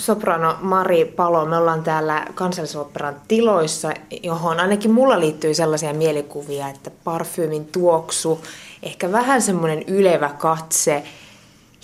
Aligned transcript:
soprano 0.00 0.56
Mari 0.60 1.04
Palo, 1.04 1.44
me 1.44 1.56
ollaan 1.56 1.82
täällä 1.82 2.26
kansallisoperan 2.34 3.20
tiloissa, 3.28 3.92
johon 4.22 4.60
ainakin 4.60 4.90
mulla 4.90 5.20
liittyy 5.20 5.54
sellaisia 5.54 5.94
mielikuvia, 5.94 6.68
että 6.68 6.90
parfyymin 7.04 7.64
tuoksu, 7.64 8.44
ehkä 8.82 9.12
vähän 9.12 9.42
semmoinen 9.42 9.82
ylevä 9.86 10.28
katse, 10.28 11.02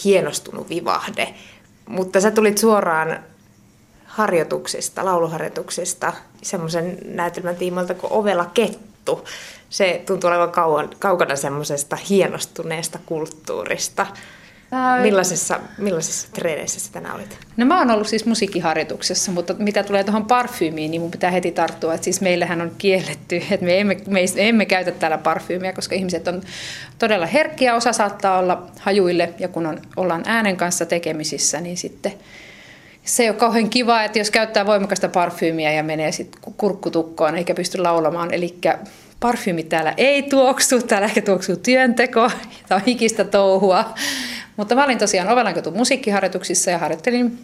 hienostunut 0.05 0.69
vivahde. 0.69 1.35
Mutta 1.89 2.21
sä 2.21 2.31
tulit 2.31 2.59
suoraan 2.59 3.19
harjoituksista, 4.07 5.05
lauluharjoituksista, 5.05 6.12
semmoisen 6.43 6.98
näytelmän 7.05 7.57
tiimoilta 7.57 7.95
kuin 7.95 8.12
Ovela 8.12 8.51
Kettu. 8.55 9.25
Se 9.71 10.03
tuntuu 10.07 10.29
olevan 10.29 10.51
kauan, 10.51 10.91
kaukana 10.98 11.37
semmoisesta 11.37 11.96
hienostuneesta 11.96 12.98
kulttuurista. 13.07 14.07
Millaisessa, 15.02 15.61
millaisessa 15.79 16.29
treeneissä 16.32 16.80
sitä 16.80 16.93
tänään 16.93 17.14
olit? 17.14 17.38
No 17.56 17.66
mä 17.66 17.79
oon 17.79 17.90
ollut 17.90 18.06
siis 18.06 18.26
musiikkiharjoituksessa, 18.26 19.32
mutta 19.32 19.54
mitä 19.58 19.82
tulee 19.82 20.04
tuohon 20.04 20.25
parfyymiin, 20.25 20.90
niin 20.90 21.00
mun 21.00 21.11
pitää 21.11 21.30
heti 21.30 21.50
tarttua, 21.53 21.94
että 21.94 22.04
siis 22.04 22.21
meillähän 22.21 22.61
on 22.61 22.72
kielletty, 22.79 23.36
että 23.50 23.67
me 23.67 23.81
emme, 23.81 23.96
me 24.07 24.20
emme 24.36 24.67
käytä 24.67 24.90
täällä 24.90 25.18
parfyymiä, 25.18 25.72
koska 25.72 25.94
ihmiset 25.94 26.29
on 26.29 26.43
todella 26.98 27.26
herkkiä, 27.26 27.75
osa 27.75 27.93
saattaa 27.93 28.39
olla 28.39 28.67
hajuille 28.81 29.34
ja 29.39 29.48
kun 29.48 29.67
on, 29.67 29.81
ollaan 29.96 30.22
äänen 30.26 30.57
kanssa 30.57 30.86
tekemisissä, 30.86 31.61
niin 31.61 31.76
sitten 31.76 32.12
se 33.06 33.22
ei 33.22 33.28
ole 33.28 33.36
kauhean 33.36 33.70
kiva, 33.70 34.03
että 34.03 34.19
jos 34.19 34.31
käyttää 34.31 34.67
voimakasta 34.67 35.08
parfyymiä 35.08 35.72
ja 35.72 35.83
menee 35.83 36.12
sitten 36.12 36.55
kurkkutukkoon 36.56 37.36
eikä 37.36 37.55
pysty 37.55 37.78
laulamaan, 37.78 38.34
eli 38.34 38.58
parfyymi 39.20 39.62
täällä 39.62 39.95
ei 39.97 40.22
tuoksu, 40.22 40.83
täällä 40.83 41.06
ehkä 41.06 41.22
tuoksuu 41.22 41.56
työnteko, 41.56 42.31
tämä 42.69 42.77
on 42.77 42.84
hikistä 42.86 43.25
touhua. 43.25 43.95
Mutta 44.56 44.75
mä 44.75 44.84
olin 44.84 44.98
tosiaan 44.98 45.28
Ovelankatu 45.28 45.70
musiikkiharjoituksissa 45.70 46.70
ja 46.70 46.78
harjoittelin 46.78 47.39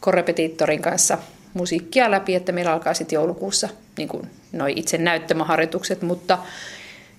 korrepetiittorin 0.00 0.82
kanssa 0.82 1.18
musiikkia 1.54 2.10
läpi, 2.10 2.34
että 2.34 2.52
meillä 2.52 2.72
alkaa 2.72 2.94
sitten 2.94 3.16
joulukuussa 3.16 3.68
niin 3.98 4.08
kuin 4.08 4.30
noi 4.52 4.72
itse 4.76 4.98
näyttämäharjoitukset, 4.98 6.02
mutta 6.02 6.38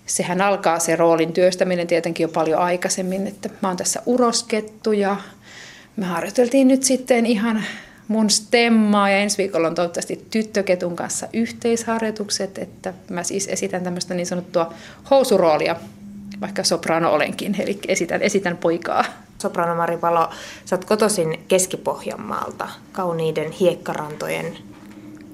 sehän 0.05 0.41
alkaa 0.41 0.80
se 0.80 0.95
roolin 0.95 1.33
työstäminen 1.33 1.88
tietenkin 1.88 2.23
jo 2.23 2.27
paljon 2.27 2.59
aikaisemmin, 2.59 3.27
että 3.27 3.50
mä 3.61 3.67
oon 3.67 3.77
tässä 3.77 4.02
uroskettu 4.05 4.91
ja 4.91 5.17
me 5.95 6.05
harjoiteltiin 6.05 6.67
nyt 6.67 6.83
sitten 6.83 7.25
ihan 7.25 7.63
mun 8.07 8.30
stemmaa 8.30 9.09
ja 9.09 9.17
ensi 9.17 9.38
viikolla 9.38 9.67
on 9.67 9.75
toivottavasti 9.75 10.25
tyttöketun 10.31 10.95
kanssa 10.95 11.28
yhteisharjoitukset, 11.33 12.57
että 12.57 12.94
mä 13.09 13.23
siis 13.23 13.47
esitän 13.47 13.83
tämmöistä 13.83 14.13
niin 14.13 14.25
sanottua 14.25 14.73
housuroolia, 15.11 15.75
vaikka 16.41 16.63
soprano 16.63 17.11
olenkin, 17.11 17.55
eli 17.59 17.80
esitän, 17.88 18.22
esitän 18.22 18.57
poikaa. 18.57 19.05
Soprano 19.44 19.75
Mari 19.75 19.97
Palo, 19.97 20.30
sä 20.66 20.75
oot 20.75 20.86
kotoisin 20.86 21.44
Keski-Pohjanmaalta, 21.47 22.67
kauniiden 22.91 23.52
hiekkarantojen 23.52 24.58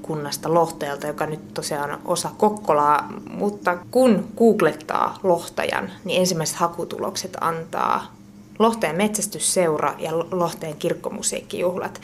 kunnasta 0.01 0.53
Lohteelta, 0.53 1.07
joka 1.07 1.25
nyt 1.25 1.53
tosiaan 1.53 1.91
on 1.91 1.99
osa 2.05 2.29
Kokkolaa, 2.37 3.13
mutta 3.29 3.77
kun 3.91 4.27
googlettaa 4.37 5.19
Lohtajan, 5.23 5.91
niin 6.05 6.19
ensimmäiset 6.19 6.55
hakutulokset 6.55 7.37
antaa 7.41 8.15
Lohteen 8.59 8.95
metsästysseura 8.95 9.95
ja 9.99 10.11
Lohteen 10.31 10.75
kirkkomusiikkijuhlat. 10.75 12.01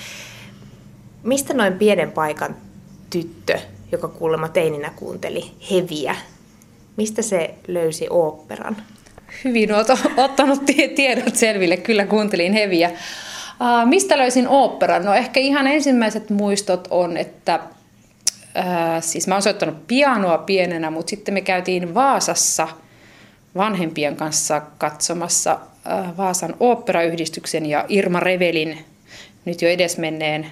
Mistä 1.23 1.53
noin 1.53 1.73
pienen 1.73 2.11
paikan 2.11 2.55
tyttö, 3.09 3.59
joka 3.91 4.07
kuulemma 4.07 4.47
teininä 4.47 4.91
kuunteli 4.95 5.51
heviä, 5.71 6.15
mistä 6.97 7.21
se 7.21 7.55
löysi 7.67 8.07
oopperan? 8.09 8.77
Hyvin 9.43 9.73
olet 9.73 9.87
ottanut 10.17 10.61
tiedot 10.95 11.35
selville, 11.35 11.77
kyllä 11.77 12.05
kuuntelin 12.05 12.53
heviä. 12.53 12.89
Uh, 12.89 13.89
mistä 13.89 14.17
löysin 14.17 14.47
oopperan? 14.47 15.05
No 15.05 15.13
ehkä 15.13 15.39
ihan 15.39 15.67
ensimmäiset 15.67 16.29
muistot 16.29 16.87
on, 16.91 17.17
että 17.17 17.59
uh, 18.35 18.63
siis 18.99 19.27
mä 19.27 19.35
oon 19.35 19.41
soittanut 19.41 19.87
pianoa 19.87 20.37
pienenä, 20.37 20.91
mutta 20.91 21.09
sitten 21.09 21.33
me 21.33 21.41
käytiin 21.41 21.93
Vaasassa 21.93 22.67
vanhempien 23.55 24.15
kanssa 24.15 24.61
katsomassa 24.77 25.53
uh, 25.53 26.17
Vaasan 26.17 26.55
oopperayhdistyksen 26.59 27.65
ja 27.65 27.85
Irma 27.89 28.19
Revelin 28.19 28.85
nyt 29.45 29.61
jo 29.61 29.69
edesmenneen 29.69 30.47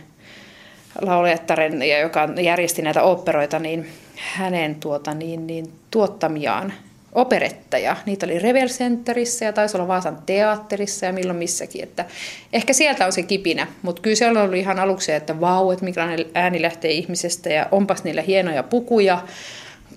laulettaren, 1.02 1.90
joka 2.02 2.30
järjesti 2.42 2.82
näitä 2.82 3.04
oopperoita, 3.04 3.60
niin 3.60 3.88
hänen 4.16 4.76
tuota, 4.76 5.14
niin, 5.14 5.48
niin, 5.48 5.74
tuottamiaan 5.92 6.74
operetteja. 7.16 7.96
Niitä 8.06 8.26
oli 8.26 8.40
Revel 8.40 8.68
Centerissä 8.68 9.46
ja 9.46 9.54
taisi 9.54 9.78
olla 9.78 9.88
Vaasan 9.88 10.18
teatterissa 10.26 11.06
ja 11.06 11.14
milloin 11.14 11.38
missäkin. 11.38 11.84
Että 11.84 12.06
ehkä 12.54 12.74
sieltä 12.74 13.06
on 13.06 13.12
se 13.12 13.24
kipinä, 13.24 13.68
mutta 13.82 14.02
kyllä 14.02 14.16
se 14.16 14.28
on 14.28 14.38
ollut 14.38 14.56
ihan 14.56 14.80
aluksi, 14.80 15.12
että 15.12 15.42
vau, 15.42 15.72
että 15.72 15.86
millainen 15.86 16.26
ääni 16.34 16.62
lähtee 16.62 16.92
ihmisestä 16.92 17.50
ja 17.50 17.68
onpas 17.72 18.04
niillä 18.04 18.22
hienoja 18.22 18.64
pukuja. 18.64 19.24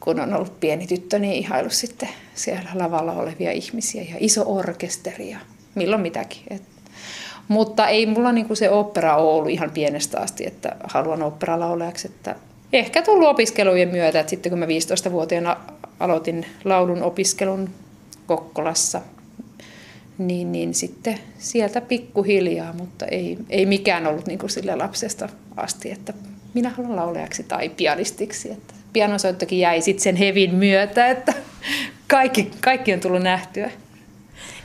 Kun 0.00 0.20
on 0.20 0.34
ollut 0.34 0.60
pieni 0.60 0.86
tyttö, 0.86 1.18
niin 1.18 1.34
ihailu 1.34 1.70
sitten 1.70 2.08
siellä 2.34 2.70
lavalla 2.74 3.12
olevia 3.12 3.52
ihmisiä 3.52 4.02
ja 4.02 4.16
iso 4.18 4.44
orkesteri 4.46 5.30
ja 5.30 5.38
milloin 5.74 6.02
mitäkin. 6.02 6.42
Et 6.50 6.62
mutta 7.48 7.88
ei 7.88 8.06
mulla 8.06 8.32
niinku 8.32 8.54
se 8.54 8.70
opera 8.70 9.16
ole 9.16 9.34
ollut 9.34 9.50
ihan 9.50 9.70
pienestä 9.70 10.20
asti, 10.20 10.46
että 10.46 10.76
haluan 10.84 11.22
operalaulajaksi. 11.22 12.08
Että 12.08 12.34
ehkä 12.72 13.02
tullut 13.02 13.28
opiskelujen 13.28 13.88
myötä, 13.88 14.20
että 14.20 14.30
sitten 14.30 14.50
kun 14.50 14.58
mä 14.58 14.66
15-vuotiaana 14.66 15.56
aloitin 16.00 16.46
laulun 16.64 17.02
opiskelun 17.02 17.70
Kokkolassa, 18.26 19.00
niin, 20.18 20.52
niin 20.52 20.74
sitten 20.74 21.18
sieltä 21.38 21.80
pikkuhiljaa, 21.80 22.72
mutta 22.72 23.06
ei, 23.06 23.38
ei 23.50 23.66
mikään 23.66 24.06
ollut 24.06 24.26
niin 24.26 24.38
kuin 24.38 24.50
lapsesta 24.74 25.28
asti, 25.56 25.90
että 25.90 26.12
minä 26.54 26.70
haluan 26.70 26.96
laulajaksi 26.96 27.42
tai 27.42 27.68
pianistiksi. 27.68 28.50
Että 28.50 28.74
pianosoittokin 28.92 29.58
jäi 29.58 29.80
sitten 29.80 30.02
sen 30.02 30.16
hevin 30.16 30.54
myötä, 30.54 31.06
että 31.06 31.32
kaikki, 32.08 32.50
kaikki 32.60 32.92
on 32.92 33.00
tullut 33.00 33.22
nähtyä. 33.22 33.70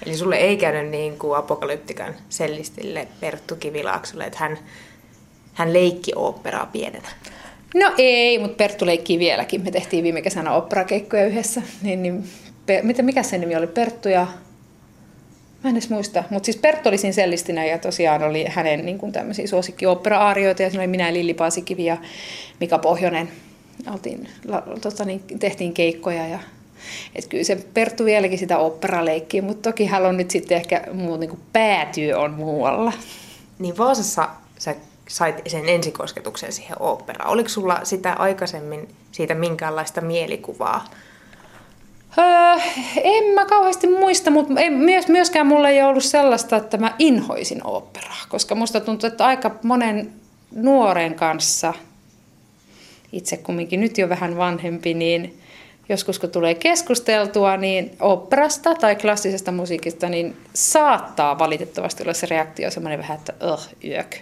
Eli 0.06 0.18
sulle 0.18 0.36
ei 0.36 0.58
käynyt 0.58 0.92
niin 0.92 1.20
kuin 1.20 1.38
apokalyptikan 1.38 2.16
sellistille 2.30 3.08
Perttu 3.20 3.56
Kivilaaksolle, 3.56 4.24
että 4.24 4.40
hän, 4.40 4.58
hän 5.54 5.74
leikki 5.74 6.12
oopperaa 6.16 6.66
pienenä. 6.66 7.08
No 7.76 7.94
ei, 7.98 8.40
mutta 8.40 8.56
Perttu 8.56 8.86
leikkii 8.86 9.20
vieläkin. 9.20 9.64
Me 9.64 9.72
tehtiin 9.72 10.04
viime 10.04 10.22
kesänä 10.22 10.52
operakeikkoja 10.54 11.26
yhdessä. 11.26 11.62
Niin, 11.82 12.04
niin, 12.04 12.24
pe, 12.66 12.82
mitä, 12.84 13.04
mikä 13.04 13.24
sen 13.24 13.42
nimi 13.42 13.56
oli? 13.56 13.68
Perttu 13.68 14.10
ja... 14.10 14.28
Mä 15.64 15.70
en 15.70 15.76
edes 15.76 15.90
muista. 15.90 16.24
Mutta 16.30 16.46
siis 16.46 16.58
Perttu 16.58 16.90
oli 16.90 16.98
siinä 16.98 17.14
sellistinä 17.14 17.66
ja 17.66 17.78
tosiaan 17.78 18.24
oli 18.24 18.46
hänen 18.48 18.86
niin 18.86 18.98
kuin 18.98 19.12
tämmöisiä 19.12 19.48
suosikki-opera-aarioita. 19.48 20.64
Ja 20.64 20.70
siinä 20.70 20.82
oli 20.82 20.88
minä 20.88 21.08
ja 21.08 21.14
Lilli 21.14 21.34
Paasikivi 21.34 21.86
ja 21.86 21.98
Mika 22.60 22.78
Pohjonen. 22.78 23.30
Oltiin, 23.94 24.30
tota, 24.82 25.06
niin, 25.06 25.22
tehtiin 25.40 25.74
keikkoja 25.74 26.28
ja 26.28 26.40
et 27.16 27.28
kyllä 27.28 27.44
se 27.44 27.58
Perttu 27.74 28.06
vieläkin 28.06 28.40
sitä 28.40 28.58
operaleikkiä, 28.58 29.42
mutta 29.42 29.70
toki 29.70 29.86
hän 29.86 30.06
on 30.06 30.18
nyt 30.18 30.32
sitten 30.32 30.58
ehkä 30.58 30.84
muu 30.94 31.18
niin 31.18 31.30
kuin 31.30 31.42
päätyö 31.54 32.20
on 32.20 32.34
muualla. 32.34 32.94
Niin 33.60 33.78
Vaasassa 33.78 34.30
sä 34.60 34.76
sait 35.12 35.42
sen 35.48 35.70
ensikosketuksen 35.70 36.52
siihen 36.52 36.78
oopperaan. 36.80 37.30
Oliko 37.30 37.50
sulla 37.50 37.80
sitä 37.84 38.14
aikaisemmin 38.14 38.88
siitä 39.12 39.36
minkäänlaista 39.36 40.02
mielikuvaa? 40.02 40.86
Öö, 42.18 42.62
en 43.04 43.24
mä 43.34 43.46
kauheasti 43.46 43.88
muista, 43.88 44.32
mutta 44.32 44.62
ei, 44.62 44.70
myös, 44.70 45.08
myöskään 45.08 45.48
mulla 45.48 45.70
ei 45.70 45.84
ollut 45.84 46.04
sellaista, 46.04 46.56
että 46.56 46.78
mä 46.78 46.96
inhoisin 47.00 47.62
oopperaa, 47.68 48.18
koska 48.30 48.56
musta 48.56 48.80
tuntuu, 48.80 49.08
että 49.08 49.26
aika 49.26 49.56
monen 49.64 50.14
nuoren 50.56 51.16
kanssa, 51.16 51.74
itse 53.12 53.38
kumminkin 53.38 53.80
nyt 53.80 53.98
jo 53.98 54.10
vähän 54.10 54.38
vanhempi, 54.38 54.94
niin 54.94 55.38
joskus 55.90 56.20
kun 56.20 56.30
tulee 56.30 56.56
keskusteltua, 56.56 57.58
niin 57.58 57.92
operasta 58.00 58.76
tai 58.76 58.96
klassisesta 58.96 59.52
musiikista, 59.52 60.10
niin 60.10 60.38
saattaa 60.54 61.40
valitettavasti 61.40 62.04
olla 62.04 62.14
se 62.14 62.28
reaktio 62.30 62.72
semmoinen 62.72 63.00
vähän, 63.00 63.18
että 63.18 63.34
uh, 63.54 63.68
yök. 63.86 64.16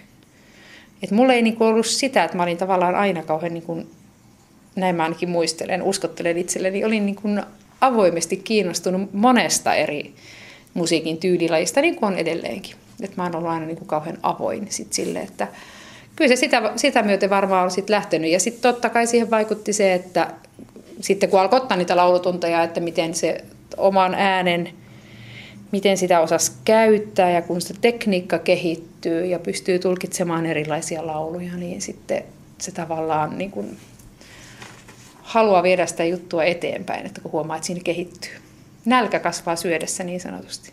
Et 1.02 1.10
mulla 1.10 1.32
ei 1.32 1.42
niinku 1.42 1.64
ollut 1.64 1.86
sitä, 1.86 2.24
että 2.24 2.36
mä 2.36 2.42
olin 2.42 2.56
tavallaan 2.56 2.94
aina 2.94 3.22
kauhean, 3.22 3.54
niinku, 3.54 3.82
näin 4.76 4.96
mä 4.96 5.02
ainakin 5.02 5.28
muistelen, 5.30 5.82
uskottelen 5.82 6.38
itselleni, 6.38 6.84
olin 6.84 7.06
niinku 7.06 7.28
avoimesti 7.80 8.36
kiinnostunut 8.36 9.14
monesta 9.14 9.74
eri 9.74 10.14
musiikin 10.74 11.18
tyylilajista, 11.18 11.80
niin 11.80 11.96
kuin 11.96 12.12
on 12.12 12.18
edelleenkin. 12.18 12.76
Et 13.02 13.16
mä 13.16 13.22
oon 13.22 13.36
ollut 13.36 13.50
aina 13.50 13.66
niinku 13.66 13.84
kauhean 13.84 14.18
avoin 14.22 14.66
sit 14.70 14.92
sille, 14.92 15.18
että 15.18 15.48
kyllä 16.16 16.28
se 16.28 16.36
sitä, 16.36 16.72
sitä 16.76 17.02
myöten 17.02 17.30
varmaan 17.30 17.64
on 17.64 17.70
sit 17.70 17.90
lähtenyt. 17.90 18.30
Ja 18.30 18.40
sitten 18.40 18.62
totta 18.62 18.88
kai 18.88 19.06
siihen 19.06 19.30
vaikutti 19.30 19.72
se, 19.72 19.94
että 19.94 20.30
sitten 21.00 21.28
kun 21.28 21.40
alkoi 21.40 21.56
ottaa 21.56 21.76
niitä 21.76 21.96
laulutunteja, 21.96 22.62
että 22.62 22.80
miten 22.80 23.14
se 23.14 23.44
oman 23.76 24.14
äänen, 24.14 24.68
miten 25.72 25.96
sitä 25.96 26.20
osasi 26.20 26.52
käyttää 26.64 27.30
ja 27.30 27.42
kun 27.42 27.60
se 27.60 27.74
tekniikka 27.80 28.38
kehittyy 28.38 29.26
ja 29.26 29.38
pystyy 29.38 29.78
tulkitsemaan 29.78 30.46
erilaisia 30.46 31.06
lauluja, 31.06 31.56
niin 31.56 31.82
sitten 31.82 32.24
se 32.58 32.72
tavallaan 32.72 33.38
niin 33.38 33.50
kuin 33.50 33.76
haluaa 35.22 35.62
viedä 35.62 35.86
sitä 35.86 36.04
juttua 36.04 36.44
eteenpäin, 36.44 37.06
että 37.06 37.20
kun 37.20 37.32
huomaa, 37.32 37.56
että 37.56 37.66
siinä 37.66 37.82
kehittyy. 37.84 38.32
Nälkä 38.84 39.18
kasvaa 39.18 39.56
syödessä 39.56 40.04
niin 40.04 40.20
sanotusti. 40.20 40.72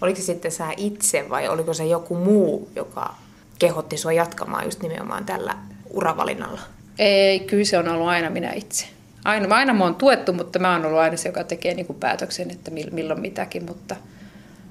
Oliko 0.00 0.16
se 0.16 0.22
sitten 0.22 0.52
sä 0.52 0.66
itse 0.76 1.30
vai 1.30 1.48
oliko 1.48 1.74
se 1.74 1.86
joku 1.86 2.14
muu, 2.14 2.68
joka 2.76 3.14
kehotti 3.58 3.96
sua 3.96 4.12
jatkamaan 4.12 4.64
just 4.64 4.82
nimenomaan 4.82 5.24
tällä 5.24 5.56
uravalinnalla? 5.90 6.60
Ei, 6.98 7.40
kyllä 7.40 7.64
se 7.64 7.78
on 7.78 7.88
ollut 7.88 8.08
aina 8.08 8.30
minä 8.30 8.52
itse. 8.52 8.86
Aina, 9.26 9.56
aina 9.56 9.74
mä 9.74 9.84
oon 9.84 9.94
tuettu, 9.94 10.32
mutta 10.32 10.58
mä 10.58 10.72
oon 10.72 10.86
ollut 10.86 11.00
aina 11.00 11.16
se, 11.16 11.28
joka 11.28 11.44
tekee 11.44 11.74
niin 11.74 11.86
kuin 11.86 11.98
päätöksen, 11.98 12.50
että 12.50 12.70
milloin 12.70 13.20
mitäkin. 13.20 13.64
Mutta... 13.64 13.96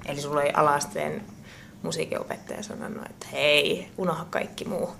Eli 0.08 0.20
sulla 0.20 0.42
ei 0.42 0.50
alasteen 0.54 1.22
musiikinopettaja 1.82 2.62
sanonut, 2.62 3.06
että 3.10 3.26
hei, 3.32 3.88
unoha 3.98 4.26
kaikki 4.30 4.64
muu. 4.64 4.90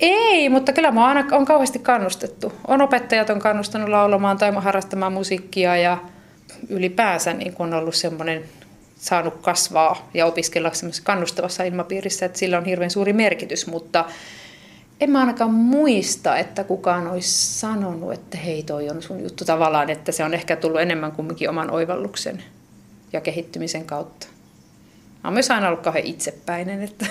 Ei, 0.00 0.48
mutta 0.48 0.72
kyllä 0.72 0.90
mä 0.90 1.06
aina 1.06 1.24
on 1.32 1.44
kauheasti 1.44 1.78
kannustettu. 1.78 2.52
On 2.68 2.82
opettajat 2.82 3.30
on 3.30 3.40
kannustanut 3.40 3.88
laulamaan 3.88 4.38
tai 4.38 4.52
harrastamaan 4.54 5.12
musiikkia 5.12 5.76
ja 5.76 5.98
ylipäänsä 6.68 7.32
niin 7.32 7.54
on 7.58 7.74
ollut 7.74 7.94
semmoinen 7.94 8.44
saanut 8.96 9.34
kasvaa 9.42 10.08
ja 10.14 10.26
opiskella 10.26 10.72
semmoisessa 10.72 11.06
kannustavassa 11.06 11.64
ilmapiirissä, 11.64 12.26
että 12.26 12.38
sillä 12.38 12.58
on 12.58 12.64
hirveän 12.64 12.90
suuri 12.90 13.12
merkitys, 13.12 13.66
mutta 13.66 14.04
en 15.00 15.10
mä 15.10 15.20
ainakaan 15.20 15.50
muista, 15.50 16.36
että 16.36 16.64
kukaan 16.64 17.06
olisi 17.06 17.58
sanonut, 17.58 18.12
että 18.12 18.38
hei 18.38 18.62
toi 18.62 18.90
on 18.90 19.02
sun 19.02 19.22
juttu 19.22 19.44
tavallaan, 19.44 19.90
että 19.90 20.12
se 20.12 20.24
on 20.24 20.34
ehkä 20.34 20.56
tullut 20.56 20.80
enemmän 20.80 21.12
kumminkin 21.12 21.50
oman 21.50 21.70
oivalluksen 21.70 22.42
ja 23.12 23.20
kehittymisen 23.20 23.84
kautta. 23.84 24.26
Mä 25.22 25.28
oon 25.28 25.32
myös 25.34 25.50
aina 25.50 25.68
ollut 25.68 25.82
kauhean 25.82 26.06
itsepäinen, 26.06 26.82
että, 26.82 27.06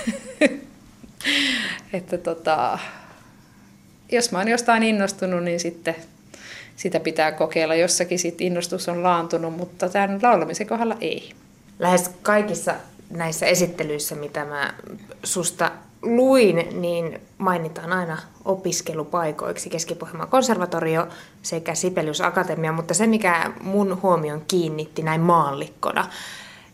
että 1.94 2.18
tota, 2.18 2.80
jos 4.12 4.32
mä 4.32 4.38
oon 4.38 4.48
jostain 4.48 4.84
innostunut, 4.84 5.44
niin 5.44 5.60
sitten 5.60 5.96
sitä 6.76 7.00
pitää 7.00 7.32
kokeilla. 7.32 7.76
Jossakin 7.76 8.20
sit 8.20 8.42
innostus 8.42 8.90
on 8.90 9.04
laantunut, 9.04 9.58
mutta 9.58 9.90
tämän 9.90 10.20
laulamisen 10.24 10.68
kohdalla 10.68 10.98
ei. 11.02 11.32
Lähes 11.80 12.12
kaikissa 12.22 12.76
näissä 13.10 13.46
esittelyissä, 13.46 14.16
mitä 14.16 14.46
mä 14.46 14.74
susta 15.24 15.72
luin, 16.02 16.82
niin 16.82 17.22
mainitaan 17.38 17.94
aina 17.94 18.18
opiskelupaikoiksi 18.46 19.70
Keski-Pohjanmaan 19.70 20.30
konservatorio 20.30 21.08
sekä 21.42 21.76
Sibelius 21.76 22.22
Akatemia, 22.22 22.72
mutta 22.72 22.94
se 22.94 23.08
mikä 23.08 23.52
mun 23.62 24.02
huomion 24.02 24.42
kiinnitti 24.48 25.02
näin 25.02 25.22
maallikkona, 25.22 26.08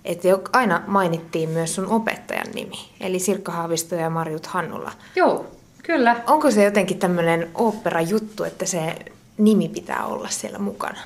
että 0.06 0.28
aina 0.54 0.82
mainittiin 0.88 1.50
myös 1.50 1.76
sun 1.76 1.88
opettajan 1.88 2.48
nimi, 2.54 2.90
eli 3.00 3.20
Sirkka 3.20 3.52
Haavisto 3.52 3.96
ja 3.96 4.10
Marjut 4.10 4.46
Hannula. 4.48 4.92
Joo, 5.16 5.46
kyllä. 5.84 6.16
Onko 6.28 6.52
se 6.52 6.64
jotenkin 6.64 7.00
tämmöinen 7.00 7.50
opera-juttu, 7.54 8.44
että 8.44 8.66
se 8.66 8.96
nimi 9.38 9.70
pitää 9.70 10.06
olla 10.06 10.30
siellä 10.30 10.60
mukana? 10.60 11.00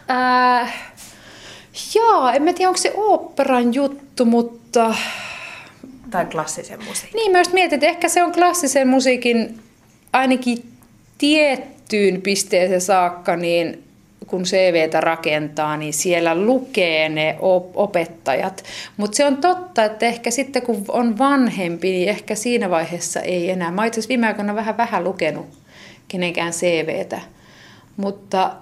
Äh, 0.61 0.73
joo, 1.95 2.29
en 2.29 2.43
mä 2.43 2.53
tiedä 2.53 2.69
onko 2.69 2.81
se 2.81 2.93
operan 2.97 3.73
juttu, 3.73 4.25
mutta... 4.25 4.95
Tai 6.11 6.25
klassisen 6.25 6.83
musiikin. 6.83 7.15
Niin, 7.15 7.31
mä 7.31 7.41
mietin, 7.53 7.75
että 7.75 7.87
ehkä 7.87 8.09
se 8.09 8.23
on 8.23 8.31
klassisen 8.31 8.87
musiikin 8.87 9.59
ainakin 10.13 10.71
tiettyyn 11.17 12.21
pisteeseen 12.21 12.81
saakka, 12.81 13.35
niin 13.35 13.83
kun 14.27 14.43
CVtä 14.43 15.01
rakentaa, 15.01 15.77
niin 15.77 15.93
siellä 15.93 16.35
lukee 16.35 17.09
ne 17.09 17.37
opettajat. 17.73 18.63
Mutta 18.97 19.15
se 19.15 19.25
on 19.25 19.37
totta, 19.37 19.83
että 19.83 20.05
ehkä 20.05 20.31
sitten 20.31 20.61
kun 20.61 20.85
on 20.87 21.17
vanhempi, 21.17 21.91
niin 21.91 22.09
ehkä 22.09 22.35
siinä 22.35 22.69
vaiheessa 22.69 23.19
ei 23.19 23.49
enää. 23.49 23.71
Mä 23.71 23.85
itse 23.85 24.01
viime 24.09 24.27
aikoina 24.27 24.55
vähän 24.55 24.77
vähän 24.77 25.03
lukenut 25.03 25.45
kenenkään 26.07 26.53
CVtä. 26.53 27.21
Mutta 27.97 28.55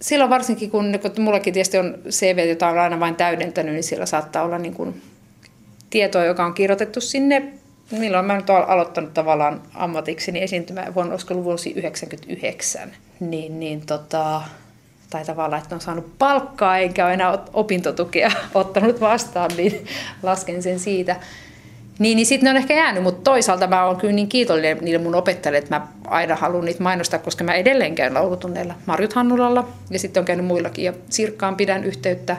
silloin 0.00 0.30
varsinkin, 0.30 0.70
kun, 0.70 0.98
kun 1.14 1.24
mullakin 1.24 1.54
tietysti 1.54 1.78
on 1.78 1.98
CV, 2.08 2.48
jota 2.48 2.68
on 2.68 2.78
aina 2.78 3.00
vain 3.00 3.16
täydentänyt, 3.16 3.74
niin 3.74 3.84
siellä 3.84 4.06
saattaa 4.06 4.42
olla 4.42 4.58
niin 4.58 4.74
kuin 4.74 5.02
tietoa, 5.94 6.24
joka 6.24 6.44
on 6.44 6.54
kirjoitettu 6.54 7.00
sinne 7.00 7.52
milloin 7.90 8.24
mä 8.24 8.36
nyt 8.36 8.50
olen 8.50 8.68
aloittanut 8.68 9.14
tavallaan 9.14 9.62
ammatikseni 9.74 10.42
esiintymään 10.42 10.94
vuonna, 10.94 11.12
olisiko 11.12 11.44
vuosi 11.44 11.72
99, 11.76 12.92
niin, 13.20 13.60
niin 13.60 13.86
tota, 13.86 14.42
tai 15.10 15.24
tavallaan, 15.24 15.62
että 15.62 15.74
on 15.74 15.80
saanut 15.80 16.18
palkkaa 16.18 16.78
eikä 16.78 17.04
ole 17.04 17.14
enää 17.14 17.38
opintotukea 17.52 18.30
ottanut 18.54 19.00
vastaan, 19.00 19.50
niin 19.56 19.86
lasken 20.22 20.62
sen 20.62 20.78
siitä. 20.78 21.16
Niin, 21.98 22.16
niin 22.16 22.26
sitten 22.26 22.44
ne 22.44 22.50
on 22.50 22.56
ehkä 22.56 22.74
jäänyt, 22.74 23.02
mutta 23.02 23.30
toisaalta 23.30 23.66
mä 23.66 23.84
oon 23.84 23.96
kyllä 23.96 24.12
niin 24.12 24.28
kiitollinen 24.28 24.78
niille 24.80 25.02
mun 25.02 25.14
opettajille, 25.14 25.58
että 25.58 25.78
mä 25.78 25.86
aina 26.04 26.36
haluan 26.36 26.64
niitä 26.64 26.82
mainostaa, 26.82 27.18
koska 27.18 27.44
mä 27.44 27.54
edelleen 27.54 27.94
käyn 27.94 28.14
laulutunneilla 28.14 28.74
Marjut 28.86 29.12
Hannulalla 29.12 29.68
ja 29.90 29.98
sitten 29.98 30.20
on 30.20 30.24
käynyt 30.24 30.46
muillakin. 30.46 30.84
Ja 30.84 30.92
Sirkkaan 31.08 31.56
pidän 31.56 31.84
yhteyttä 31.84 32.36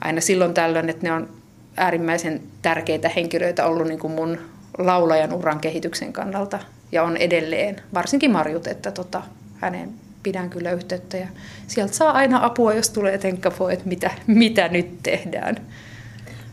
aina 0.00 0.20
silloin 0.20 0.54
tällöin, 0.54 0.88
että 0.90 1.06
ne 1.06 1.12
on 1.12 1.39
äärimmäisen 1.76 2.42
tärkeitä 2.62 3.08
henkilöitä 3.08 3.66
ollut 3.66 3.86
niin 3.86 4.00
kuin 4.00 4.12
mun 4.12 4.38
laulajan 4.78 5.32
uran 5.32 5.60
kehityksen 5.60 6.12
kannalta 6.12 6.58
ja 6.92 7.02
on 7.02 7.16
edelleen, 7.16 7.76
varsinkin 7.94 8.30
Marjut, 8.30 8.66
että 8.66 8.90
tota, 8.90 9.22
hänen 9.58 9.90
pidän 10.22 10.50
kyllä 10.50 10.72
yhteyttä 10.72 11.16
ja 11.16 11.28
sieltä 11.66 11.92
saa 11.92 12.12
aina 12.12 12.44
apua, 12.44 12.74
jos 12.74 12.90
tulee 12.90 13.18
tenkkafo, 13.18 13.68
että 13.68 13.88
mitä, 13.88 14.10
mitä 14.26 14.68
nyt 14.68 15.02
tehdään. 15.02 15.56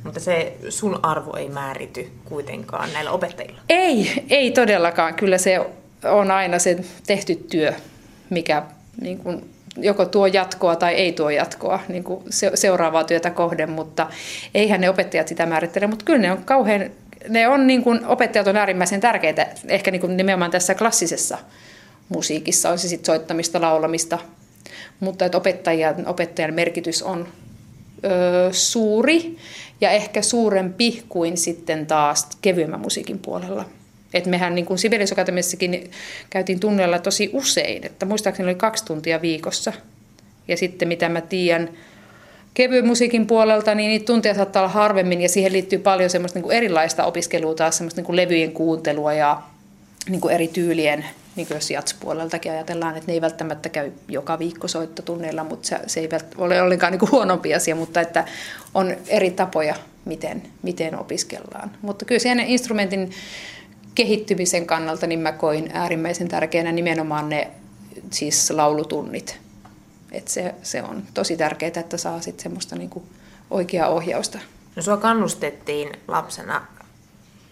Mutta 0.04 0.20
se 0.20 0.58
sun 0.70 1.00
arvo 1.04 1.38
ei 1.38 1.50
määrity 1.50 2.12
kuitenkaan 2.26 2.94
näillä 2.94 3.12
opettajilla? 3.12 3.62
Ei, 3.70 4.26
ei 4.30 4.52
todellakaan. 4.52 5.14
Kyllä 5.14 5.38
se 5.38 5.60
on 6.04 6.32
aina 6.32 6.60
se 6.60 6.80
tehty 7.08 7.36
työ, 7.36 7.74
mikä 8.30 8.64
niin 9.02 9.18
kuin, 9.20 9.50
joko 9.78 10.06
tuo 10.06 10.28
jatkoa 10.28 10.76
tai 10.76 10.94
ei 10.94 11.12
tuo 11.12 11.30
jatkoa 11.30 11.80
niin 11.88 12.04
kuin 12.04 12.24
seuraavaa 12.56 13.04
työtä 13.04 13.32
kohden, 13.32 13.72
mutta 13.72 14.08
eihän 14.54 14.82
ne 14.82 14.90
opettajat 14.90 15.28
sitä 15.28 15.46
määrittele, 15.46 15.88
mutta 15.88 16.06
kyllä 16.06 16.20
ne 16.20 16.32
on 16.32 16.44
kauhean, 16.46 16.90
ne 17.30 17.48
on 17.48 17.68
niin 17.68 17.84
kuin, 17.84 18.06
opettajat 18.06 18.48
on 18.48 18.58
äärimmäisen 18.58 19.02
tärkeitä, 19.02 19.48
ehkä 19.68 19.92
niin 19.92 20.02
kuin 20.02 20.18
nimenomaan 20.18 20.52
tässä 20.52 20.76
klassisessa 20.76 21.38
musiikissa, 22.10 22.70
on 22.70 22.80
se 22.80 22.88
sitten 22.88 23.06
soittamista, 23.06 23.62
laulamista, 23.62 24.20
mutta 25.00 25.26
että 25.26 25.38
opettajan, 25.38 26.08
opettajan 26.08 26.54
merkitys 26.54 27.04
on 27.04 27.28
ö, 28.06 28.50
suuri 28.52 29.38
ja 29.82 29.90
ehkä 29.92 30.22
suurempi 30.22 31.04
kuin 31.10 31.38
sitten 31.38 31.86
taas 31.86 32.28
kevyemmän 32.42 32.80
musiikin 32.80 33.20
puolella. 33.20 33.66
Et 34.14 34.26
mehän 34.26 34.56
niin 34.56 34.66
kuin 34.66 34.78
Sibelius 34.78 35.12
Akatemiassakin 35.12 35.92
käytiin 36.30 36.60
tunneilla 36.60 37.00
tosi 37.00 37.30
usein, 37.34 37.86
että 37.86 38.06
muistaakseni 38.06 38.50
oli 38.50 38.56
kaksi 38.56 38.86
tuntia 38.86 39.22
viikossa. 39.22 39.74
Ja 40.48 40.58
sitten 40.58 40.88
mitä 40.88 41.10
mä 41.10 41.22
tiedän 41.22 41.70
kevyen 42.54 42.88
musiikin 42.88 43.28
puolelta, 43.28 43.76
niin 43.76 43.90
niitä 43.90 44.06
tunteja 44.06 44.36
saattaa 44.36 44.62
olla 44.62 44.74
harvemmin 44.74 45.22
ja 45.22 45.30
siihen 45.30 45.54
liittyy 45.54 45.80
paljon 45.80 46.10
semmoista 46.10 46.38
niin 46.38 46.44
kuin 46.44 46.58
erilaista 46.58 47.06
opiskelua, 47.06 47.56
taas 47.56 47.78
semmoista 47.78 48.00
niin 48.00 48.06
kuin 48.06 48.16
levyjen 48.16 48.52
kuuntelua 48.52 49.14
ja 49.14 49.42
niin 50.10 50.22
kuin 50.22 50.34
eri 50.34 50.48
tyylien 50.48 51.06
niin 51.38 51.48
jos 51.50 51.72
jatspuoleltakin 51.72 52.52
ajatellaan, 52.52 52.98
että 52.98 53.08
ne 53.08 53.14
ei 53.14 53.22
välttämättä 53.22 53.70
käy 53.70 53.92
joka 54.08 54.40
viikko 54.40 54.68
soittotunneilla, 54.68 55.44
mutta 55.44 55.68
se, 55.68 55.80
se 55.88 56.00
ei 56.00 56.10
ole 56.38 56.62
ollenkaan 56.62 56.92
niin 56.92 57.00
kuin 57.00 57.12
huonompi 57.12 57.54
asia, 57.54 57.76
mutta 57.76 58.02
että 58.02 58.26
on 58.74 58.96
eri 59.08 59.32
tapoja, 59.32 59.76
miten, 60.06 60.44
miten 60.62 61.00
opiskellaan. 61.00 61.72
Mutta 61.82 62.06
kyllä 62.06 62.20
sen 62.20 62.40
instrumentin 62.40 63.12
kehittymisen 63.98 64.68
kannalta 64.68 65.08
niin 65.08 65.20
mä 65.20 65.32
koin 65.32 65.70
äärimmäisen 65.74 66.28
tärkeänä 66.28 66.72
nimenomaan 66.72 67.30
ne 67.30 67.52
siis 68.12 68.52
laulutunnit. 68.52 69.40
Et 70.12 70.28
se, 70.28 70.56
se 70.64 70.84
on 70.84 71.04
tosi 71.14 71.38
tärkeää, 71.38 71.72
että 71.80 71.98
saa 71.98 72.22
sitten 72.22 72.44
semmoista 72.44 72.76
niin 72.76 72.90
kuin 72.90 73.06
oikeaa 73.52 73.90
ohjausta. 73.90 74.40
No 74.76 74.82
sua 74.82 74.98
kannustettiin 74.98 75.90
lapsena 76.08 76.68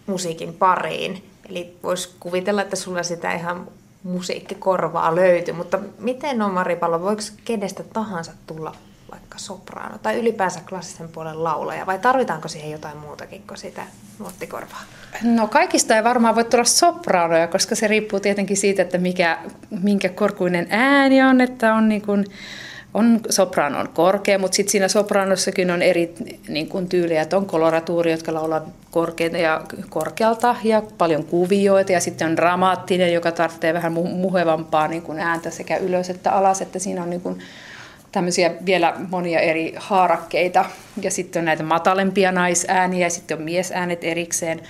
musiikin 0.06 0.52
pariin. 0.52 1.30
Eli 1.50 1.76
voisi 1.82 2.10
kuvitella, 2.20 2.62
että 2.62 2.76
sulla 2.76 3.02
sitä 3.02 3.34
ihan 3.34 3.68
musiikkikorvaa 4.02 5.14
löytyy, 5.14 5.54
mutta 5.54 5.78
miten 5.98 6.42
on 6.42 6.50
Maripallo, 6.50 7.00
voiko 7.00 7.22
kenestä 7.44 7.82
tahansa 7.82 8.32
tulla 8.46 8.74
vaikka 9.10 9.38
sopraano 9.38 9.98
tai 9.98 10.18
ylipäänsä 10.18 10.60
klassisen 10.68 11.08
puolen 11.08 11.44
laulaja 11.44 11.86
vai 11.86 11.98
tarvitaanko 11.98 12.48
siihen 12.48 12.70
jotain 12.70 12.96
muutakin 12.96 13.42
kuin 13.46 13.58
sitä 13.58 13.82
nuottikorvaa? 14.18 14.82
No 15.22 15.46
kaikista 15.46 15.96
ei 15.96 16.04
varmaan 16.04 16.34
voi 16.34 16.44
tulla 16.44 16.64
sopraanoja, 16.64 17.46
koska 17.48 17.74
se 17.74 17.86
riippuu 17.86 18.20
tietenkin 18.20 18.56
siitä, 18.56 18.82
että 18.82 18.98
mikä, 18.98 19.38
minkä 19.82 20.08
korkuinen 20.08 20.66
ääni 20.70 21.22
on, 21.22 21.40
että 21.40 21.74
on 21.74 21.88
niin 21.88 22.02
kuin, 22.02 22.24
on 22.94 23.20
sopranon 23.30 23.88
korkea, 23.88 24.38
mutta 24.38 24.56
sitten 24.56 24.70
siinä 24.70 24.88
sopranossakin 24.88 25.70
on 25.70 25.82
eri 25.82 26.14
niin 26.48 26.68
kuin 26.68 26.88
tyyliä, 26.88 27.22
että 27.22 27.36
on 27.36 27.46
koloratuuri, 27.46 28.10
jotka 28.10 28.34
laulaa 28.34 28.66
korkeita 28.90 29.38
ja 29.38 29.60
korkealta 29.88 30.56
ja 30.64 30.82
paljon 30.98 31.24
kuvioita 31.24 31.92
ja 31.92 32.00
sitten 32.00 32.28
on 32.28 32.36
dramaattinen, 32.36 33.12
joka 33.12 33.32
tarvitsee 33.32 33.74
vähän 33.74 33.92
muhevampaa 33.92 34.88
niin 34.88 35.02
kuin 35.02 35.18
ääntä 35.18 35.50
sekä 35.50 35.76
ylös 35.76 36.10
että 36.10 36.32
alas, 36.32 36.60
että 36.60 36.78
siinä 36.78 37.02
on 37.02 37.10
niin 37.10 37.20
kuin 37.20 37.38
tämmöisiä 38.12 38.50
vielä 38.66 38.94
monia 39.10 39.40
eri 39.40 39.74
haarakkeita 39.76 40.64
ja 41.02 41.10
sitten 41.10 41.40
on 41.40 41.44
näitä 41.44 41.62
matalempia 41.62 42.32
naisääniä 42.32 43.06
ja 43.06 43.10
sitten 43.10 43.38
on 43.38 43.44
miesäänet 43.44 44.04
erikseen. 44.04 44.60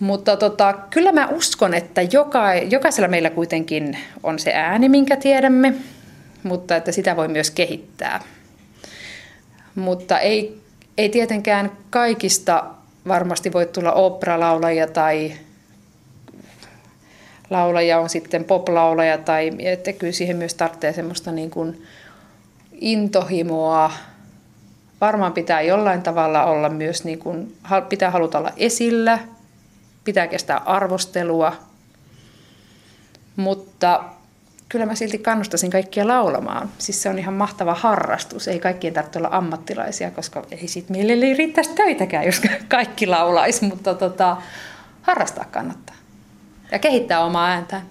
Mutta 0.00 0.36
tota, 0.36 0.72
kyllä 0.90 1.12
mä 1.12 1.28
uskon, 1.28 1.74
että 1.74 2.02
joka, 2.02 2.54
jokaisella 2.54 3.08
meillä 3.08 3.30
kuitenkin 3.30 3.98
on 4.22 4.38
se 4.38 4.52
ääni, 4.52 4.88
minkä 4.88 5.16
tiedämme 5.16 5.74
mutta 6.46 6.76
että 6.76 6.92
sitä 6.92 7.16
voi 7.16 7.28
myös 7.28 7.50
kehittää. 7.50 8.20
Mutta 9.74 10.18
ei, 10.18 10.60
ei 10.98 11.08
tietenkään 11.08 11.72
kaikista 11.90 12.64
varmasti 13.08 13.52
voi 13.52 13.66
tulla 13.66 13.92
operalaulajia 13.92 14.86
tai, 14.86 15.32
laulaja 17.50 18.00
on 18.00 18.08
sitten 18.08 18.44
poplaulaja 18.44 19.18
tai 19.18 19.50
että 19.58 19.92
kyllä 19.92 20.12
siihen 20.12 20.36
myös 20.36 20.54
tarvitsee 20.54 20.92
semmoista 20.92 21.32
niin 21.32 21.50
kuin 21.50 21.82
intohimoa. 22.80 23.92
Varmaan 25.00 25.32
pitää 25.32 25.60
jollain 25.60 26.02
tavalla 26.02 26.44
olla 26.44 26.68
myös, 26.68 27.04
niin 27.04 27.18
kuin, 27.18 27.56
pitää 27.88 28.10
haluta 28.10 28.38
olla 28.38 28.52
esillä, 28.56 29.18
pitää 30.04 30.26
kestää 30.26 30.58
arvostelua, 30.58 31.52
mutta 33.36 34.04
kyllä 34.68 34.86
mä 34.86 34.94
silti 34.94 35.18
kannustaisin 35.18 35.70
kaikkia 35.70 36.08
laulamaan. 36.08 36.68
Siis 36.78 37.02
se 37.02 37.08
on 37.08 37.18
ihan 37.18 37.34
mahtava 37.34 37.74
harrastus. 37.74 38.48
Ei 38.48 38.58
kaikkien 38.58 38.94
tarvitse 38.94 39.18
olla 39.18 39.28
ammattilaisia, 39.32 40.10
koska 40.10 40.44
ei 40.50 40.68
siitä 40.68 40.92
mielelle 40.92 41.34
riittäisi 41.34 41.74
töitäkään, 41.74 42.26
jos 42.26 42.40
kaikki 42.68 43.06
laulaisi, 43.06 43.64
mutta 43.64 43.94
tota, 43.94 44.36
harrastaa 45.02 45.44
kannattaa. 45.44 45.96
Ja 46.72 46.78
kehittää 46.78 47.24
omaa 47.24 47.48
ääntään. 47.48 47.82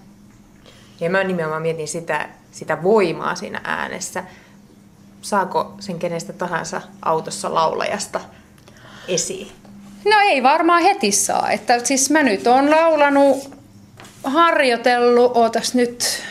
Ja 1.00 1.10
mä 1.10 1.24
nimenomaan 1.24 1.62
mietin 1.62 1.88
sitä, 1.88 2.28
sitä 2.52 2.82
voimaa 2.82 3.34
siinä 3.34 3.60
äänessä. 3.64 4.24
Saako 5.26 5.74
sen 5.80 5.98
kenestä 5.98 6.32
tahansa 6.32 6.82
autossa 7.02 7.54
laulajasta 7.54 8.20
esiin? 9.08 9.52
No 10.04 10.18
ei 10.20 10.42
varmaan 10.42 10.82
heti 10.82 11.12
saa. 11.12 11.50
Että 11.50 11.84
siis 11.84 12.10
mä 12.10 12.22
nyt 12.22 12.46
oon 12.46 12.70
laulanut, 12.70 13.50
harjoitellut, 14.24 15.36
ootas 15.36 15.74
nyt 15.74 16.22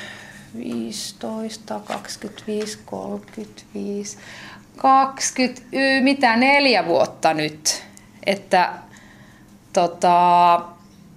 15, 0.58 1.80
25, 1.86 2.80
35, 2.86 4.18
20, 4.78 5.62
mitä 6.02 6.36
neljä 6.36 6.86
vuotta 6.86 7.34
nyt. 7.34 7.84
Että 8.26 8.74
tota, 9.74 10.62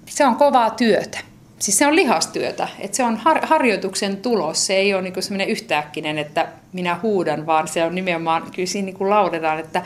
se 0.07 0.27
on 0.27 0.37
kovaa 0.37 0.71
työtä. 0.71 1.19
Siis 1.59 1.79
se 1.79 1.87
on 1.87 1.97
lihastyötä, 1.97 2.69
että 2.79 2.97
se 2.97 3.05
on 3.05 3.17
har- 3.17 3.47
harjoituksen 3.47 4.17
tulos. 4.17 4.67
Se 4.67 4.75
ei 4.75 4.95
ole 4.95 5.03
niin 5.03 5.23
semmoinen 5.23 5.49
yhtäkkinen, 5.49 6.19
että 6.19 6.49
minä 6.73 6.99
huudan, 7.03 7.47
vaan 7.47 7.69
se 7.69 7.85
on 7.85 7.95
nimenomaan, 7.95 8.43
kyllä 8.55 8.67
siinä 8.67 8.87
niin 8.87 9.11
laudetaan, 9.11 9.59
että 9.59 9.83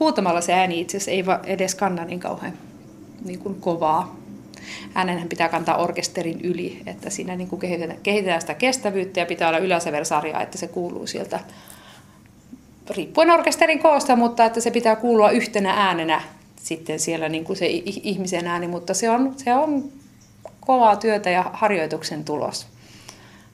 huutamalla 0.00 0.40
se 0.40 0.52
ääni 0.52 0.80
itse 0.80 0.96
asiassa 0.96 1.10
ei 1.10 1.52
edes 1.52 1.74
kanna 1.74 2.04
niin 2.04 2.20
kauhean 2.20 2.52
niin 3.24 3.38
kuin 3.38 3.60
kovaa. 3.60 4.16
Äänenhän 4.94 5.28
pitää 5.28 5.48
kantaa 5.48 5.76
orkesterin 5.76 6.40
yli, 6.40 6.82
että 6.86 7.10
siinä 7.10 7.36
niin 7.36 7.48
kuin 7.48 7.60
kehitetään, 7.60 7.98
kehitetään 8.02 8.40
sitä 8.40 8.54
kestävyyttä 8.54 9.20
ja 9.20 9.26
pitää 9.26 9.48
olla 9.48 9.58
yläsäversarja, 9.58 10.40
että 10.40 10.58
se 10.58 10.68
kuuluu 10.68 11.06
sieltä 11.06 11.40
riippuen 12.90 13.30
orkesterin 13.30 13.78
koosta, 13.78 14.16
mutta 14.16 14.44
että 14.44 14.60
se 14.60 14.70
pitää 14.70 14.96
kuulua 14.96 15.30
yhtenä 15.30 15.72
äänenä 15.72 16.22
sitten 16.56 17.00
siellä 17.00 17.28
niin 17.28 17.44
kuin 17.44 17.56
se 17.56 17.66
ihmisen 17.84 18.46
ääni, 18.46 18.68
mutta 18.68 18.94
se 18.94 19.10
on, 19.10 19.34
se 19.36 19.54
on 19.54 19.84
kovaa 20.66 20.96
työtä 20.96 21.30
ja 21.30 21.50
harjoituksen 21.52 22.24
tulos. 22.24 22.66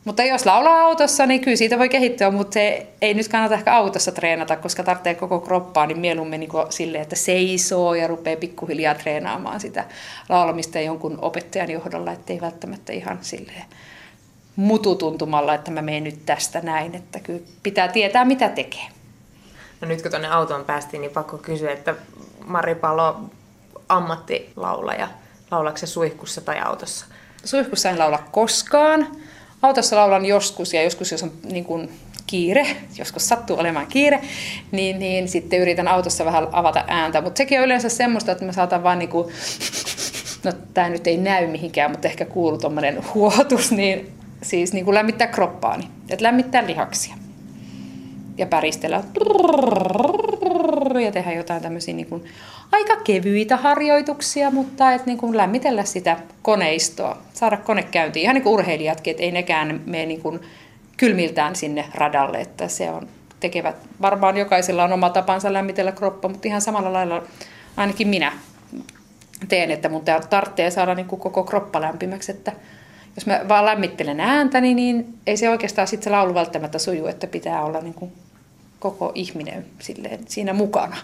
Mutta 0.04 0.22
jos 0.22 0.46
laulaa 0.46 0.80
autossa, 0.80 1.26
niin 1.26 1.40
kyllä 1.40 1.56
siitä 1.56 1.78
voi 1.78 1.88
kehittyä, 1.88 2.30
mutta 2.30 2.54
se 2.54 2.86
ei 3.02 3.14
nyt 3.14 3.28
kannata 3.28 3.54
ehkä 3.54 3.74
autossa 3.74 4.12
treenata, 4.12 4.56
koska 4.56 4.82
tarvitsee 4.82 5.14
koko 5.14 5.40
kroppaa, 5.40 5.86
niin 5.86 5.98
mieluummin 5.98 6.40
niin 6.40 6.50
silleen, 6.70 7.02
että 7.02 7.16
seisoo 7.16 7.94
ja 7.94 8.06
rupeaa 8.06 8.36
pikkuhiljaa 8.36 8.94
treenaamaan 8.94 9.60
sitä 9.60 9.84
laulamista 10.28 10.80
jonkun 10.80 11.18
opettajan 11.22 11.70
johdolla, 11.70 12.12
ettei 12.12 12.40
välttämättä 12.40 12.92
ihan 12.92 13.18
silleen 13.20 13.64
mututuntumalla, 14.58 15.54
että 15.54 15.70
mä 15.70 15.82
menen 15.82 16.04
nyt 16.04 16.26
tästä 16.26 16.60
näin, 16.60 16.94
että 16.94 17.20
kyllä 17.20 17.40
pitää 17.62 17.88
tietää, 17.88 18.24
mitä 18.24 18.48
tekee. 18.48 18.86
No 19.80 19.88
nyt 19.88 20.02
kun 20.02 20.10
tuonne 20.10 20.28
autoon 20.28 20.64
päästiin, 20.64 21.00
niin 21.00 21.10
pakko 21.10 21.38
kysyä, 21.38 21.72
että 21.72 21.94
Mari 22.46 22.74
Palo 22.74 23.20
ammattilaulaja, 23.88 25.08
laulaako 25.50 25.78
se 25.78 25.86
suihkussa 25.86 26.40
tai 26.40 26.60
autossa? 26.60 27.06
Suihkussa 27.44 27.90
en 27.90 27.98
laula 27.98 28.22
koskaan. 28.32 29.06
Autossa 29.62 29.96
laulan 29.96 30.24
joskus 30.24 30.74
ja 30.74 30.82
joskus, 30.82 31.12
jos 31.12 31.22
on 31.22 31.32
niin 31.44 31.64
kuin 31.64 31.90
kiire, 32.26 32.66
joskus 32.98 33.28
sattuu 33.28 33.58
olemaan 33.58 33.86
kiire, 33.86 34.20
niin, 34.72 34.98
niin 34.98 35.28
sitten 35.28 35.60
yritän 35.60 35.88
autossa 35.88 36.24
vähän 36.24 36.48
avata 36.52 36.84
ääntä. 36.86 37.20
Mutta 37.20 37.38
sekin 37.38 37.58
on 37.58 37.64
yleensä 37.64 37.88
semmoista, 37.88 38.32
että 38.32 38.44
mä 38.44 38.52
saatan 38.52 38.82
vaan 38.82 38.98
niin 38.98 39.08
kuin, 39.08 39.28
no 40.44 40.52
tämä 40.74 40.88
nyt 40.88 41.06
ei 41.06 41.16
näy 41.16 41.46
mihinkään, 41.46 41.90
mutta 41.90 42.08
ehkä 42.08 42.24
kuuluu 42.24 42.58
tuommoinen 42.58 43.04
huotus, 43.14 43.72
niin 43.72 44.12
siis 44.42 44.72
niin 44.72 44.84
kuin 44.84 44.94
lämmittää 44.94 45.26
kroppaani, 45.26 45.88
että 46.10 46.24
lämmittää 46.24 46.66
lihaksia 46.66 47.14
ja 48.38 48.46
päristellä 48.46 49.02
ja 51.04 51.12
tehdä 51.12 51.32
jotain 51.32 51.62
tämmöisiä 51.62 51.94
niin 51.94 52.06
kuin 52.06 52.24
aika 52.72 52.96
kevyitä 52.96 53.56
harjoituksia, 53.56 54.50
mutta 54.50 54.92
et 54.92 55.06
niin 55.06 55.18
kuin 55.18 55.36
lämmitellä 55.36 55.84
sitä 55.84 56.16
koneistoa, 56.42 57.18
saada 57.32 57.56
kone 57.56 57.82
käyntiin. 57.82 58.22
Ihan 58.22 58.34
niin 58.34 58.42
kuin 58.42 58.52
urheilijatkin, 58.52 59.10
että 59.10 59.22
ei 59.22 59.32
nekään 59.32 59.80
mene 59.86 60.06
niin 60.06 60.22
kuin 60.22 60.40
kylmiltään 60.96 61.56
sinne 61.56 61.84
radalle, 61.94 62.40
että 62.40 62.68
se 62.68 62.90
on 62.90 63.08
tekevät, 63.40 63.76
varmaan 64.00 64.36
jokaisella 64.36 64.84
on 64.84 64.92
oma 64.92 65.10
tapansa 65.10 65.52
lämmitellä 65.52 65.92
kroppa, 65.92 66.28
mutta 66.28 66.48
ihan 66.48 66.60
samalla 66.60 66.92
lailla 66.92 67.22
ainakin 67.76 68.08
minä 68.08 68.32
teen, 69.48 69.70
että 69.70 69.88
mun 69.88 70.02
tarvitsee 70.30 70.70
saada 70.70 70.94
niin 70.94 71.06
kuin 71.06 71.20
koko 71.20 71.44
kroppa 71.44 71.80
lämpimäksi, 71.80 72.32
että 72.32 72.52
jos 73.16 73.26
mä 73.26 73.40
vaan 73.48 73.64
lämmittelen 73.64 74.20
ääntäni, 74.20 74.74
niin 74.74 75.18
ei 75.26 75.36
se 75.36 75.50
oikeastaan 75.50 75.88
sitten 75.88 76.04
se 76.04 76.10
laulu 76.10 76.34
välttämättä 76.34 76.78
suju, 76.78 77.06
että 77.06 77.26
pitää 77.26 77.64
olla 77.64 77.80
niin 77.80 77.94
kuin 77.94 78.12
koko 78.78 79.12
ihminen 79.14 79.66
silleen, 79.78 80.20
siinä 80.28 80.52
mukana. 80.52 80.96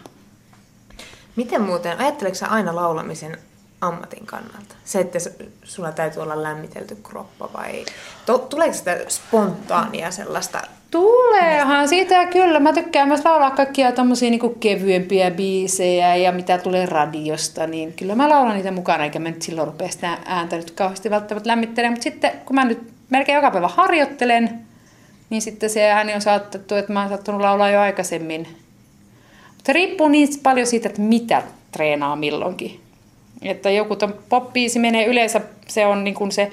Miten 1.36 1.62
muuten, 1.62 1.98
ajatteleeko 1.98 2.38
sä 2.38 2.46
aina 2.46 2.76
laulamisen 2.76 3.38
ammatin 3.80 4.26
kannalta? 4.26 4.74
Se, 4.84 5.00
että 5.00 5.18
sulla 5.64 5.92
täytyy 5.92 6.22
olla 6.22 6.42
lämmitelty 6.42 6.96
kroppa 7.02 7.50
vai 7.52 7.84
to, 8.26 8.38
tuleeko 8.38 8.74
sitä 8.74 8.98
spontaania 9.08 10.10
sellaista? 10.10 10.60
Tuleehan 10.90 11.88
siitä 11.88 12.26
kyllä. 12.26 12.60
Mä 12.60 12.72
tykkään 12.72 13.08
myös 13.08 13.24
laulaa 13.24 13.50
kaikkia 13.50 13.92
tommosia 13.92 14.30
niinku 14.30 14.50
kevyempiä 14.50 15.30
biisejä 15.30 16.16
ja 16.16 16.32
mitä 16.32 16.58
tulee 16.58 16.86
radiosta, 16.86 17.66
niin 17.66 17.92
kyllä 17.92 18.14
mä 18.14 18.28
laulan 18.28 18.54
niitä 18.54 18.70
mukana, 18.70 19.04
eikä 19.04 19.18
mä 19.18 19.30
nyt 19.30 19.42
silloin 19.42 19.68
rupea 19.68 19.88
sitä 19.88 20.18
ääntä 20.24 20.56
nyt 20.56 20.70
kauheasti 20.70 21.10
välttämättä 21.10 21.48
lämmittelemään. 21.48 21.92
Mutta 21.92 22.02
sitten 22.02 22.32
kun 22.46 22.54
mä 22.54 22.64
nyt 22.64 22.92
melkein 23.10 23.36
joka 23.36 23.50
päivä 23.50 23.68
harjoittelen, 23.68 24.66
niin 25.30 25.42
sitten 25.42 25.70
se 25.70 25.90
ääni 25.90 26.14
on 26.14 26.20
saattanut, 26.20 26.72
että 26.72 26.92
mä 26.92 27.00
oon 27.00 27.08
saattanut 27.08 27.40
laulaa 27.40 27.70
jo 27.70 27.80
aikaisemmin. 27.80 28.48
Mutta 29.56 29.72
riippuu 29.72 30.08
niin 30.08 30.28
paljon 30.42 30.66
siitä, 30.66 30.88
että 30.88 31.00
mitä 31.00 31.42
treenaa 31.72 32.16
milloinkin. 32.16 32.80
Että 33.42 33.70
joku 33.70 33.96
poppiisi 34.28 34.78
menee 34.78 35.06
yleensä, 35.06 35.40
se 35.68 35.86
on 35.86 36.04
niin 36.04 36.14
kuin 36.14 36.32
se 36.32 36.50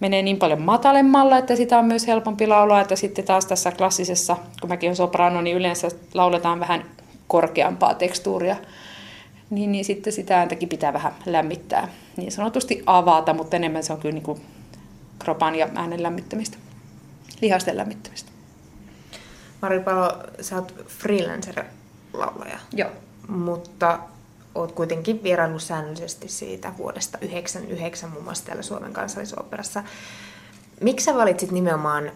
menee 0.00 0.22
niin 0.22 0.36
paljon 0.36 0.62
matalemmalla, 0.62 1.38
että 1.38 1.56
sitä 1.56 1.78
on 1.78 1.84
myös 1.84 2.06
helpompi 2.06 2.46
laulaa, 2.46 2.80
että 2.80 2.96
sitten 2.96 3.24
taas 3.24 3.46
tässä 3.46 3.72
klassisessa, 3.72 4.36
kun 4.60 4.70
mäkin 4.70 4.88
olen 4.88 4.96
soprano, 4.96 5.40
niin 5.40 5.56
yleensä 5.56 5.88
lauletaan 6.14 6.60
vähän 6.60 6.84
korkeampaa 7.28 7.94
tekstuuria, 7.94 8.56
niin, 9.50 9.72
niin 9.72 9.84
sitten 9.84 10.12
sitä 10.12 10.38
ääntäkin 10.38 10.68
pitää 10.68 10.92
vähän 10.92 11.12
lämmittää. 11.26 11.88
Niin 12.16 12.32
sanotusti 12.32 12.82
avata, 12.86 13.34
mutta 13.34 13.56
enemmän 13.56 13.82
se 13.82 13.92
on 13.92 14.00
kyllä 14.00 14.14
niin 14.14 14.22
kuin 14.22 14.40
kropan 15.18 15.54
ja 15.54 15.68
äänen 15.74 16.02
lämmittämistä 16.02 16.58
lihasten 17.44 17.76
lämmittämistä. 17.76 18.30
Mari 19.62 19.80
Palo, 19.80 20.22
sä 20.40 20.56
oot 20.56 20.74
freelancer-laulaja. 20.88 22.58
Joo. 22.72 22.90
Mutta 23.28 23.98
oot 24.54 24.72
kuitenkin 24.72 25.22
vieraillut 25.22 25.62
säännöllisesti 25.62 26.28
siitä 26.28 26.72
vuodesta 26.78 27.18
1999 27.18 28.10
muun 28.10 28.24
muassa 28.24 28.44
täällä 28.44 28.62
Suomen 28.62 28.92
kansallisoperassa. 28.92 29.82
Miksi 30.80 31.04
sä 31.04 31.14
valitsit 31.14 31.50
nimenomaan 31.50 32.12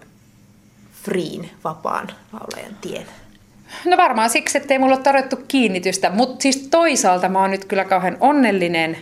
freen, 1.04 1.50
vapaan 1.64 2.08
laulajan 2.32 2.76
tien? 2.80 3.06
No 3.84 3.96
varmaan 3.96 4.30
siksi, 4.30 4.58
että 4.58 4.74
ei 4.74 4.78
mulla 4.78 4.94
ole 4.94 5.02
tarjottu 5.02 5.36
kiinnitystä, 5.48 6.10
mutta 6.10 6.42
siis 6.42 6.68
toisaalta 6.70 7.28
mä 7.28 7.40
oon 7.40 7.50
nyt 7.50 7.64
kyllä 7.64 7.84
kauhean 7.84 8.16
onnellinen, 8.20 8.98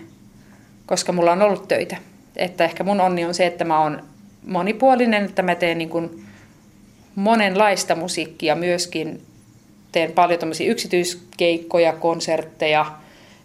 koska 0.86 1.12
mulla 1.12 1.32
on 1.32 1.42
ollut 1.42 1.68
töitä. 1.68 1.96
Että 2.36 2.64
ehkä 2.64 2.84
mun 2.84 3.00
onni 3.00 3.24
on 3.24 3.34
se, 3.34 3.46
että 3.46 3.64
mä 3.64 3.80
oon 3.80 4.02
monipuolinen, 4.46 5.24
että 5.24 5.42
mä 5.42 5.54
teen 5.54 5.78
niin 5.78 5.90
kuin 5.90 6.24
monenlaista 7.14 7.94
musiikkia 7.94 8.54
myöskin. 8.54 9.22
Teen 9.92 10.12
paljon 10.12 10.38
yksityiskeikkoja, 10.66 11.92
konsertteja, 11.92 12.86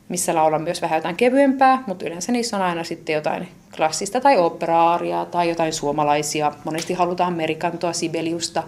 missä 0.09 0.35
laulan 0.35 0.61
myös 0.61 0.81
vähän 0.81 0.97
jotain 0.97 1.15
kevyempää, 1.15 1.83
mutta 1.87 2.05
yleensä 2.05 2.31
niissä 2.31 2.57
on 2.57 2.63
aina 2.63 2.83
sitten 2.83 3.13
jotain 3.13 3.47
klassista 3.75 4.21
tai 4.21 4.37
operaaria 4.37 5.25
tai 5.25 5.49
jotain 5.49 5.73
suomalaisia. 5.73 6.51
Monesti 6.63 6.93
halutaan 6.93 7.33
Amerikantoa, 7.33 7.93
Sibeliusta. 7.93 8.63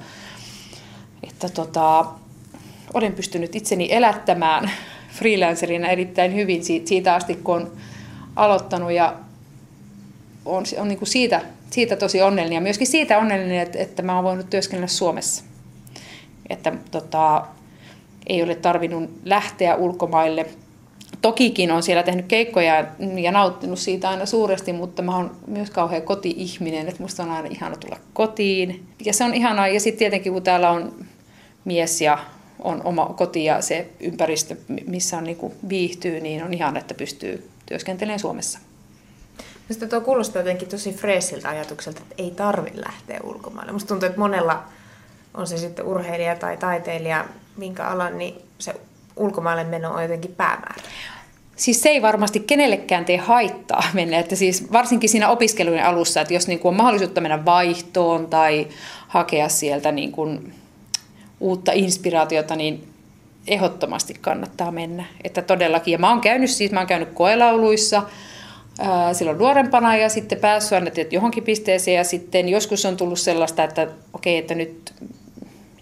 Että 1.24 1.50
tota, 1.50 2.06
olen 2.94 3.14
pystynyt 3.14 3.56
itseni 3.56 3.88
elättämään 3.92 4.72
freelancerina 5.20 5.88
erittäin 5.88 6.36
hyvin 6.36 6.64
siitä 6.64 7.14
asti, 7.14 7.36
kun 7.36 7.56
olen 7.56 7.72
aloittanut 8.36 8.92
ja 8.92 9.16
on, 10.46 10.64
on 10.78 10.88
niin 10.88 10.98
kuin 10.98 11.10
siitä 11.10 11.42
siitä 11.74 11.96
tosi 11.96 12.22
onnellinen 12.22 12.56
ja 12.56 12.62
myöskin 12.62 12.88
siitä 12.88 13.18
onnellinen, 13.18 13.60
että, 13.60 13.80
että 13.80 14.02
mä 14.02 14.16
oon 14.16 14.24
voinut 14.24 14.50
työskennellä 14.50 14.88
Suomessa. 14.88 15.44
Että 16.50 16.74
tota, 16.92 17.46
ei 18.28 18.44
ole 18.44 18.56
tarvinnut 18.56 19.10
lähteä 19.26 19.76
ulkomaille 19.76 20.46
tokikin 21.24 21.72
on 21.72 21.84
siellä 21.84 22.04
tehnyt 22.04 22.26
keikkoja 22.26 22.86
ja 23.22 23.32
nauttinut 23.32 23.80
siitä 23.80 24.10
aina 24.10 24.26
suuresti, 24.26 24.74
mutta 24.74 25.02
mä 25.02 25.16
oon 25.16 25.36
myös 25.48 25.70
kauhean 25.70 26.02
koti-ihminen, 26.02 26.88
että 26.88 27.02
musta 27.02 27.24
on 27.24 27.32
aina 27.32 27.48
ihana 27.52 27.76
tulla 27.76 28.00
kotiin. 28.14 28.86
Ja 29.06 29.14
se 29.14 29.24
on 29.24 29.34
ihanaa, 29.34 29.68
ja 29.68 29.80
sitten 29.80 30.00
tietenkin 30.00 30.34
kun 30.34 30.44
täällä 30.44 30.70
on 30.70 31.06
mies 31.66 32.02
ja 32.02 32.18
on 32.60 32.82
oma 32.84 33.06
koti 33.06 33.46
ja 33.46 33.62
se 33.62 33.90
ympäristö, 34.00 34.56
missä 34.88 35.18
on 35.18 35.24
niin 35.24 35.38
viihtyy, 35.70 36.20
niin 36.20 36.44
on 36.44 36.54
ihana, 36.54 36.80
että 36.80 36.94
pystyy 36.94 37.50
työskentelemään 37.66 38.20
Suomessa. 38.20 38.60
Sitten 39.72 39.90
tuo 39.90 40.02
kuulostaa 40.02 40.42
jotenkin 40.42 40.68
tosi 40.68 40.94
freesiltä 40.94 41.50
ajatukselta, 41.50 42.02
että 42.02 42.16
ei 42.18 42.32
tarvitse 42.32 42.82
lähteä 42.82 43.20
ulkomaille. 43.24 43.72
Musta 43.72 43.88
tuntuu, 43.88 44.08
että 44.08 44.20
monella, 44.20 44.64
on 45.34 45.48
se 45.48 45.58
sitten 45.58 45.86
urheilija 45.86 46.36
tai 46.36 46.58
taiteilija, 46.58 47.26
minkä 47.58 47.88
alan, 47.88 48.18
niin 48.18 48.42
se 48.60 48.74
ulkomaille 49.16 49.64
meno 49.64 49.94
on 49.94 50.02
jotenkin 50.02 50.36
päämäärä. 50.36 50.84
Siis 51.56 51.82
se 51.82 51.90
ei 51.90 52.02
varmasti 52.02 52.40
kenellekään 52.40 53.06
tee 53.06 53.18
haittaa 53.18 53.84
mennä, 53.94 54.20
että 54.20 54.36
siis 54.36 54.72
varsinkin 54.72 55.10
siinä 55.10 55.30
opiskelujen 55.30 55.86
alussa, 55.86 56.22
että 56.22 56.34
jos 56.34 56.48
niin 56.48 56.60
kuin 56.60 56.70
on 56.70 56.76
mahdollisuutta 56.78 57.22
mennä 57.22 57.46
vaihtoon 57.46 58.28
tai 58.28 58.68
hakea 59.08 59.50
sieltä 59.50 59.92
niin 59.92 60.12
kuin 60.12 60.54
uutta 61.40 61.72
inspiraatiota, 61.72 62.56
niin 62.56 62.94
ehdottomasti 63.48 64.14
kannattaa 64.14 64.72
mennä. 64.72 65.06
Että 65.24 65.42
todellakin, 65.42 65.92
ja 65.92 65.98
mä 65.98 66.10
oon 66.10 66.22
käynyt 66.22 66.50
siis, 66.50 66.72
mä 66.72 66.80
oon 66.80 66.88
käynyt 66.88 67.10
koelauluissa 67.14 68.04
silloin 69.14 69.38
nuorempana 69.38 69.98
ja 69.98 70.10
sitten 70.10 70.40
päässyt 70.40 70.74
aina 70.74 70.92
johonkin 71.12 71.44
pisteeseen 71.44 71.98
ja 71.98 72.04
sitten 72.04 72.50
joskus 72.50 72.86
on 72.86 72.98
tullut 72.98 73.20
sellaista, 73.20 73.64
että 73.64 73.82
okei, 74.14 74.34
okay, 74.34 74.40
että 74.40 74.56
nyt 74.56 74.94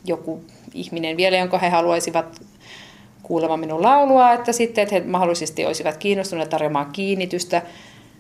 joku 0.06 0.44
ihminen 0.74 1.18
vielä, 1.18 1.38
jonka 1.38 1.58
he 1.58 1.70
haluaisivat 1.70 2.42
kuulemaan 3.24 3.60
minun 3.60 3.84
laulua, 3.84 4.34
että 4.34 4.52
sitten 4.52 4.82
että 4.82 4.96
he 4.96 5.02
mahdollisesti 5.02 5.66
olisivat 5.66 5.98
kiinnostuneet 5.98 6.50
tarjoamaan 6.50 6.92
kiinnitystä. 6.92 7.62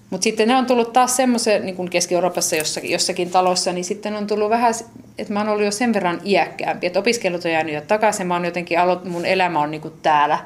Mutta 0.10 0.24
sitten 0.24 0.48
ne 0.48 0.56
on 0.56 0.66
tullut 0.66 0.94
taas 0.94 1.16
semmoisen, 1.16 1.66
niin 1.66 1.76
kuin 1.76 1.90
Keski-Euroopassa 1.90 2.56
jossakin, 2.56 2.92
jossakin 2.92 3.30
talossa, 3.30 3.74
niin 3.74 3.84
sitten 3.84 4.16
on 4.16 4.28
tullut 4.28 4.50
vähän, 4.50 4.74
että 5.18 5.34
mä 5.34 5.40
oon 5.40 5.50
ollut 5.50 5.66
jo 5.66 5.72
sen 5.72 5.94
verran 5.94 6.22
iäkkäämpi, 6.26 6.88
että 6.88 7.00
opiskelut 7.00 7.46
on 7.46 7.52
jäänyt 7.52 7.76
jo 7.76 7.82
takaisin, 7.82 8.28
mä 8.28 8.34
oon 8.34 8.46
jotenkin, 8.46 8.80
aloit, 8.80 9.06
mun 9.06 9.26
elämä 9.26 9.60
on 9.60 9.72
niin 9.72 9.82
kuin 9.82 9.94
täällä. 10.02 10.40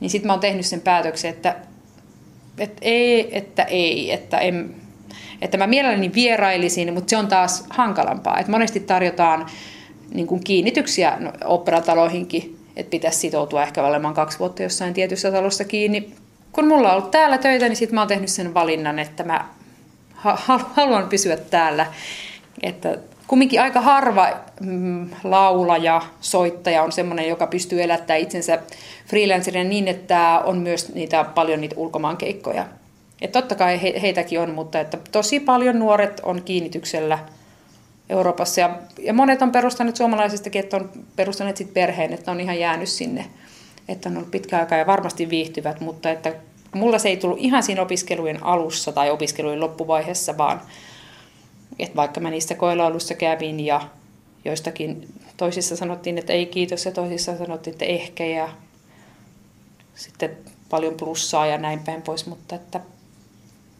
Niin 0.00 0.10
sitten 0.10 0.26
mä 0.26 0.32
oon 0.32 0.40
tehnyt 0.40 0.66
sen 0.66 0.80
päätöksen, 0.80 1.30
että, 1.30 1.56
että 2.58 2.78
ei, 2.82 3.36
että 3.36 3.62
ei, 3.62 4.12
että 4.12 4.38
en, 4.38 4.74
että 5.42 5.58
mä 5.58 5.66
mielelläni 5.66 6.14
vierailisin, 6.14 6.94
mutta 6.94 7.10
se 7.10 7.16
on 7.16 7.28
taas 7.28 7.64
hankalampaa. 7.70 8.38
Että 8.38 8.52
monesti 8.52 8.80
tarjotaan 8.80 9.46
niin 10.14 10.26
kuin 10.26 10.44
kiinnityksiä 10.44 11.16
no, 11.20 11.32
operataloihinkin, 11.44 12.58
että 12.76 12.90
pitäisi 12.90 13.18
sitoutua 13.18 13.62
ehkä 13.62 13.82
olemaan 13.86 14.14
kaksi 14.14 14.38
vuotta 14.38 14.62
jossain 14.62 14.94
tietyssä 14.94 15.32
talossa 15.32 15.64
kiinni. 15.64 16.14
Kun 16.52 16.68
mulla 16.68 16.88
on 16.88 16.96
ollut 16.96 17.10
täällä 17.10 17.38
töitä, 17.38 17.68
niin 17.68 17.76
sitten 17.76 17.94
mä 17.94 18.00
oon 18.00 18.08
tehnyt 18.08 18.28
sen 18.28 18.54
valinnan, 18.54 18.98
että 18.98 19.24
mä 19.24 19.48
haluan 20.74 21.08
pysyä 21.08 21.36
täällä. 21.36 21.86
Että 22.62 22.98
kumminkin 23.26 23.62
aika 23.62 23.80
harva 23.80 24.28
mm, 24.60 25.10
laulaja, 25.24 26.02
soittaja 26.20 26.82
on 26.82 26.92
semmoinen, 26.92 27.28
joka 27.28 27.46
pystyy 27.46 27.82
elättämään 27.82 28.20
itsensä 28.20 28.58
freelancerina 29.06 29.68
niin, 29.68 29.88
että 29.88 30.42
on 30.44 30.58
myös 30.58 30.94
niitä 30.94 31.24
paljon 31.24 31.60
niitä 31.60 31.76
ulkomaankeikkoja. 31.78 32.66
Et 33.22 33.32
totta 33.32 33.54
kai 33.54 33.82
he, 33.82 33.94
heitäkin 34.02 34.40
on, 34.40 34.50
mutta 34.50 34.80
että 34.80 34.98
tosi 35.12 35.40
paljon 35.40 35.78
nuoret 35.78 36.20
on 36.24 36.42
kiinnityksellä– 36.42 37.18
Euroopassa. 38.08 38.60
Ja, 38.60 38.78
ja 38.98 39.14
monet 39.14 39.42
on 39.42 39.52
perustaneet 39.52 39.96
suomalaisistakin, 39.96 40.60
että 40.60 40.76
on 40.76 40.90
perustaneet 41.16 41.56
sit 41.56 41.74
perheen, 41.74 42.12
että 42.12 42.30
on 42.30 42.40
ihan 42.40 42.58
jäänyt 42.58 42.88
sinne, 42.88 43.26
että 43.88 44.08
on 44.08 44.16
ollut 44.16 44.30
pitkä 44.30 44.58
aika 44.58 44.76
ja 44.76 44.86
varmasti 44.86 45.30
viihtyvät, 45.30 45.80
mutta 45.80 46.10
että 46.10 46.34
mulla 46.74 46.98
se 46.98 47.08
ei 47.08 47.16
tullut 47.16 47.38
ihan 47.40 47.62
siinä 47.62 47.82
opiskelujen 47.82 48.42
alussa 48.42 48.92
tai 48.92 49.10
opiskelujen 49.10 49.60
loppuvaiheessa, 49.60 50.38
vaan 50.38 50.60
että 51.78 51.96
vaikka 51.96 52.20
mä 52.20 52.30
niistä 52.30 52.54
koelaulussa 52.54 53.14
kävin 53.14 53.60
ja 53.60 53.80
joistakin 54.44 55.08
toisissa 55.36 55.76
sanottiin, 55.76 56.18
että 56.18 56.32
ei 56.32 56.46
kiitos 56.46 56.84
ja 56.84 56.92
toisissa 56.92 57.38
sanottiin, 57.38 57.72
että 57.72 57.84
ehkä 57.84 58.24
ja 58.24 58.48
sitten 59.94 60.36
paljon 60.70 60.94
plussaa 60.94 61.46
ja 61.46 61.58
näin 61.58 61.78
päin 61.80 62.02
pois, 62.02 62.26
mutta 62.26 62.54
että 62.54 62.80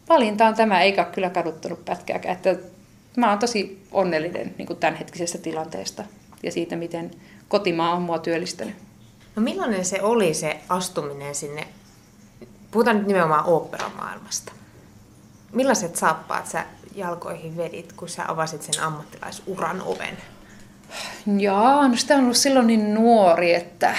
valinta 0.09 0.47
on 0.47 0.55
tämä, 0.55 0.81
eikä 0.81 1.05
kyllä 1.05 1.29
kaduttanut 1.29 1.85
pätkääkään, 1.85 2.35
että 2.35 2.55
mä 3.17 3.29
oon 3.29 3.39
tosi 3.39 3.83
onnellinen 3.91 4.55
niin 4.57 4.67
kuin 4.67 4.79
tämänhetkisestä 4.79 5.37
tilanteesta 5.37 6.03
ja 6.43 6.51
siitä, 6.51 6.75
miten 6.75 7.11
kotimaa 7.47 7.95
on 7.95 8.01
mua 8.01 8.19
työllistänyt. 8.19 8.75
No 9.35 9.41
millainen 9.41 9.85
se 9.85 10.01
oli 10.01 10.33
se 10.33 10.59
astuminen 10.69 11.35
sinne, 11.35 11.67
puhutaan 12.71 12.97
nyt 12.97 13.07
nimenomaan 13.07 13.45
oopperamaailmasta. 13.45 14.51
Millaiset 15.53 15.95
saappaat 15.95 16.47
sä 16.47 16.65
jalkoihin 16.97 17.57
vedit, 17.57 17.93
kun 17.93 18.09
sä 18.09 18.23
avasit 18.27 18.61
sen 18.61 18.83
ammattilaisuran 18.83 19.81
oven? 19.81 20.17
Joo, 21.37 21.87
no 21.87 21.95
sitä 21.95 22.15
on 22.15 22.23
ollut 22.23 22.37
silloin 22.37 22.67
niin 22.67 22.93
nuori, 22.93 23.53
että 23.53 23.95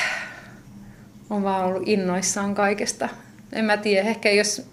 on 1.30 1.42
vaan 1.42 1.64
ollut 1.64 1.88
innoissaan 1.88 2.54
kaikesta. 2.54 3.08
En 3.52 3.64
mä 3.64 3.76
tiedä, 3.76 4.08
ehkä 4.08 4.30
jos 4.30 4.66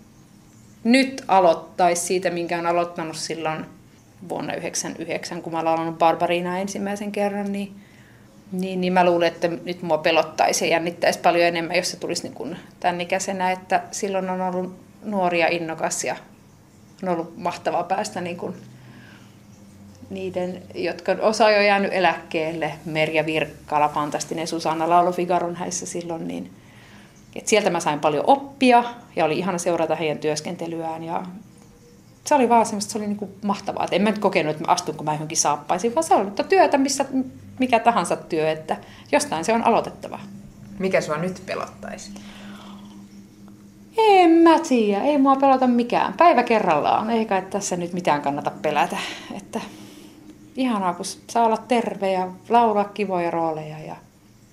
nyt 0.83 1.23
aloittaisi 1.27 2.01
siitä, 2.01 2.29
minkä 2.29 2.59
on 2.59 2.65
aloittanut 2.65 3.15
silloin 3.15 3.65
vuonna 4.29 4.53
1999, 4.53 5.41
kun 5.41 5.53
mä 5.53 5.57
olen 5.57 5.65
laulanut 5.65 5.97
Barbariina 5.97 6.59
ensimmäisen 6.59 7.11
kerran, 7.11 7.51
niin, 7.51 7.75
niin, 8.51 8.81
niin 8.81 8.93
mä 8.93 9.05
luulen, 9.05 9.27
että 9.27 9.47
nyt 9.47 9.81
mua 9.81 9.97
pelottaisi 9.97 10.65
ja 10.65 10.71
jännittäisi 10.71 11.19
paljon 11.19 11.45
enemmän, 11.45 11.75
jos 11.75 11.91
se 11.91 11.97
tulisi 11.97 12.23
niin 12.23 12.33
kuin 12.33 12.57
tämän 12.79 13.01
ikäisenä, 13.01 13.51
että 13.51 13.83
silloin 13.91 14.29
on 14.29 14.41
ollut 14.41 14.79
nuori 15.03 15.39
ja 15.39 15.47
innokas 15.47 16.03
ja 16.03 16.15
on 17.09 17.13
ollut 17.13 17.37
mahtavaa 17.37 17.83
päästä 17.83 18.21
niin 18.21 18.37
kuin 18.37 18.55
niiden, 20.09 20.61
jotka 20.75 21.11
osa 21.21 21.51
jo 21.51 21.61
jäänyt 21.61 21.93
eläkkeelle, 21.93 22.73
Merja 22.85 23.25
Virkkala, 23.25 23.89
fantastinen 23.89 24.47
Susanna 24.47 24.89
Laulu 24.89 25.11
Figaron 25.11 25.55
häissä 25.55 25.85
silloin, 25.85 26.27
niin 26.27 26.51
et 27.35 27.47
sieltä 27.47 27.69
mä 27.69 27.79
sain 27.79 27.99
paljon 27.99 28.23
oppia 28.27 28.83
ja 29.15 29.25
oli 29.25 29.37
ihana 29.37 29.57
seurata 29.57 29.95
heidän 29.95 30.17
työskentelyään 30.17 31.03
ja 31.03 31.23
se 32.25 32.35
oli 32.35 32.49
vaan 32.49 32.65
semmoista, 32.65 32.91
se 32.91 32.97
oli 32.97 33.07
niinku 33.07 33.29
mahtavaa. 33.43 33.85
Et 33.85 33.93
en 33.93 34.01
mä 34.01 34.09
nyt 34.09 34.19
kokenut, 34.19 34.51
että 34.51 34.63
mä 34.63 34.71
astunko 34.71 35.03
mä 35.03 35.13
johonkin 35.13 35.37
saappaisin, 35.37 35.95
vaan 35.95 36.03
se 36.03 36.15
on 36.15 36.33
työtä, 36.49 36.77
missä 36.77 37.05
mikä 37.59 37.79
tahansa 37.79 38.15
työ, 38.15 38.51
että 38.51 38.77
jostain 39.11 39.45
se 39.45 39.53
on 39.53 39.67
aloitettava. 39.67 40.19
Mikä 40.79 41.01
sua 41.01 41.17
nyt 41.17 41.43
pelottaisi? 41.45 42.11
En 43.97 44.29
mä 44.29 44.59
tiedä, 44.59 45.03
ei 45.03 45.17
mua 45.17 45.35
pelota 45.35 45.67
mikään. 45.67 46.13
Päivä 46.13 46.43
kerrallaan, 46.43 47.09
eikä 47.09 47.41
tässä 47.41 47.77
nyt 47.77 47.93
mitään 47.93 48.21
kannata 48.21 48.51
pelätä. 48.61 48.97
Että 49.37 49.61
ihanaa, 50.55 50.93
kun 50.93 51.05
saa 51.05 51.45
olla 51.45 51.57
terve 51.57 52.11
ja 52.11 52.27
laulaa 52.49 52.83
kivoja 52.83 53.31
rooleja 53.31 53.79
ja 53.79 53.95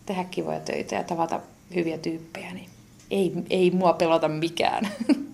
tehdä 0.07 0.25
kivoja 0.25 0.61
töitä 0.61 0.95
ja 0.95 1.05
tavata 1.05 1.41
hyviä 1.75 1.99
tyyppejä, 1.99 2.53
niin 2.53 2.69
ei, 3.11 3.33
ei 3.51 3.71
mua 3.71 3.93
pelota 3.93 4.29
mikään. 4.29 4.89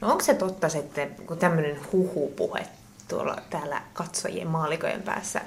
No 0.00 0.10
onko 0.10 0.24
se 0.24 0.34
totta 0.34 0.68
sitten, 0.68 1.16
kun 1.26 1.38
tämmöinen 1.38 1.78
huhupuhe 1.92 2.66
tuolla 3.08 3.36
täällä 3.50 3.82
katsojien 3.92 4.48
maalikojen 4.48 5.02
päässä 5.02 5.40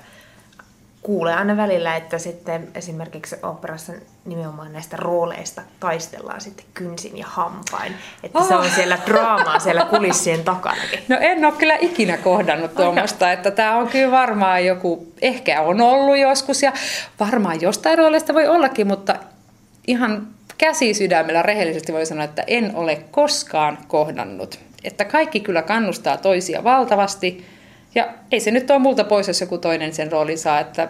kuulee 1.04 1.34
aina 1.34 1.58
välillä, 1.58 1.96
että 1.96 2.18
sitten 2.18 2.68
esimerkiksi 2.76 3.36
operassa 3.44 3.94
nimenomaan 4.26 4.74
näistä 4.74 4.98
rooleista 4.98 5.62
taistellaan 5.80 6.42
sitten 6.42 6.66
kynsin 6.74 7.18
ja 7.18 7.26
hampain. 7.28 7.96
Että 8.24 8.40
oh. 8.40 8.48
se 8.48 8.56
on 8.56 8.70
siellä 8.70 8.98
draamaa 9.06 9.60
siellä 9.60 9.86
kulissien 9.86 10.44
takanakin. 10.44 11.00
No 11.08 11.18
en 11.20 11.46
ole 11.46 11.54
kyllä 11.54 11.78
ikinä 11.82 12.18
kohdannut 12.18 12.76
tuommoista, 12.76 13.32
että 13.32 13.52
tämä 13.52 13.78
on 13.78 13.88
kyllä 13.88 14.12
varmaan 14.12 14.66
joku, 14.66 15.14
ehkä 15.22 15.62
on 15.62 15.82
ollut 15.82 16.18
joskus 16.18 16.64
ja 16.64 16.74
varmaan 17.20 17.62
jostain 17.62 17.98
rooleista 17.98 18.34
voi 18.34 18.48
ollakin, 18.48 18.88
mutta 18.88 19.16
ihan 19.88 20.28
käsi 20.58 20.94
sydämellä 20.94 21.42
rehellisesti 21.42 21.94
voi 21.94 22.06
sanoa, 22.06 22.26
että 22.26 22.44
en 22.48 22.72
ole 22.76 23.04
koskaan 23.12 23.78
kohdannut. 23.88 24.60
Että 24.84 25.06
kaikki 25.06 25.40
kyllä 25.40 25.62
kannustaa 25.62 26.18
toisia 26.18 26.64
valtavasti. 26.64 27.46
Ja 27.96 28.08
ei 28.32 28.40
se 28.40 28.52
nyt 28.52 28.72
ole 28.72 28.80
multa 28.80 29.04
pois, 29.04 29.28
jos 29.28 29.42
joku 29.42 29.58
toinen 29.58 29.94
sen 29.94 30.12
roolin 30.12 30.38
saa. 30.38 30.60
Että 30.60 30.90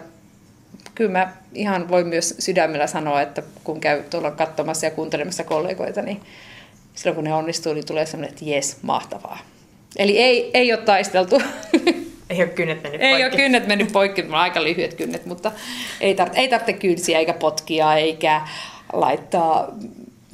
kyllä 0.94 1.10
mä 1.10 1.32
ihan 1.54 1.88
voin 1.88 2.06
myös 2.06 2.34
sydämellä 2.38 2.86
sanoa, 2.86 3.22
että 3.22 3.42
kun 3.64 3.80
käy 3.80 4.02
tuolla 4.02 4.30
katsomassa 4.30 4.86
ja 4.86 4.90
kuuntelemassa 4.90 5.44
kollegoita, 5.44 6.02
niin 6.02 6.20
silloin 6.94 7.14
kun 7.14 7.24
ne 7.24 7.34
onnistuu, 7.34 7.74
niin 7.74 7.86
tulee 7.86 8.06
sellainen, 8.06 8.32
että 8.32 8.44
jes, 8.44 8.76
mahtavaa. 8.82 9.38
Eli 9.96 10.18
ei, 10.18 10.50
ei 10.54 10.72
ole 10.72 10.80
taisteltu. 10.80 11.42
Ei 12.30 12.42
ole 12.42 12.48
kynnet 12.48 12.82
mennyt 12.82 13.00
poikki. 13.00 13.16
Ei 13.16 13.24
ole 13.24 13.36
kynnet 13.36 13.66
mennyt 13.66 13.92
poikki, 13.92 14.22
on 14.22 14.34
aika 14.34 14.64
lyhyet 14.64 14.94
kynnet, 14.94 15.26
mutta 15.26 15.52
ei, 16.00 16.14
tar- 16.14 16.30
ei 16.34 16.48
tarvitse 16.48 16.72
kynsiä 16.72 17.18
eikä 17.18 17.32
potkia 17.32 17.94
eikä 17.94 18.40
laittaa, 18.92 19.68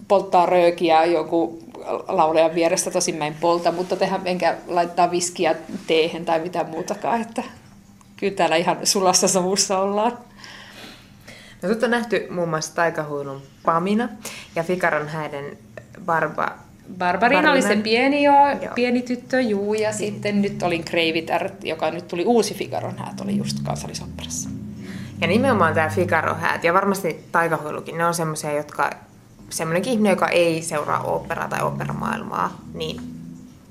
polttaa 0.09 0.46
röökiä 0.46 1.04
joku 1.04 1.62
laulajan 2.09 2.55
vieressä, 2.55 2.90
tosin 2.90 3.14
mä 3.14 3.27
en 3.27 3.37
polta, 3.40 3.73
mutta 3.73 3.97
tehdä 3.97 4.21
enkä 4.25 4.57
laittaa 4.66 5.11
viskiä 5.11 5.55
teehen 5.87 6.25
tai 6.25 6.40
mitään 6.40 6.71
muutakaan, 6.71 7.21
että 7.21 7.43
kyllä 8.16 8.37
täällä 8.37 8.57
ihan 8.57 8.87
sulassa 8.87 9.29
savussa 9.29 9.79
ollaan. 9.79 10.19
No, 11.62 11.69
sut 11.69 11.83
on 11.83 11.90
nähty 11.90 12.27
muun 12.31 12.49
muassa 12.49 12.75
Taikahuilun 12.75 13.43
Pamina 13.64 14.09
ja 14.57 14.62
Fikaron 14.62 15.09
häiden 15.09 15.59
Barba, 16.05 16.59
Barbarina 16.99 17.53
oli 17.53 17.62
se 17.62 17.77
pieni, 17.77 18.23
jo, 18.23 18.33
Joo. 18.62 18.75
pieni 18.75 19.03
tyttö, 19.03 19.40
juu, 19.40 19.75
ja 19.75 19.93
sitten 19.93 20.43
nyt 20.43 20.62
olin 20.62 20.85
Kreivitär, 20.85 21.51
joka 21.62 21.90
nyt 21.90 22.09
tuli 22.09 22.25
uusi 22.25 22.55
Figaron 22.55 22.99
häät, 22.99 23.21
oli 23.21 23.37
just 23.37 23.57
kansallisopperassa. 23.64 24.51
Ja 25.21 25.27
nimenomaan 25.27 25.75
tämä 25.75 25.88
Figaro-häät 25.88 26.64
ja 26.64 26.75
varmasti 26.75 27.25
taikahuilukin, 27.33 27.99
ne 27.99 28.07
on 28.07 28.14
semmoisia, 28.14 28.53
jotka 28.53 28.90
semmoinenkin 29.51 29.93
ihminen, 29.93 30.11
joka 30.11 30.29
ei 30.29 30.63
seuraa 30.63 31.03
operaa 31.03 31.49
tai 31.49 31.63
operamaailmaa, 31.63 32.61
niin 32.75 33.01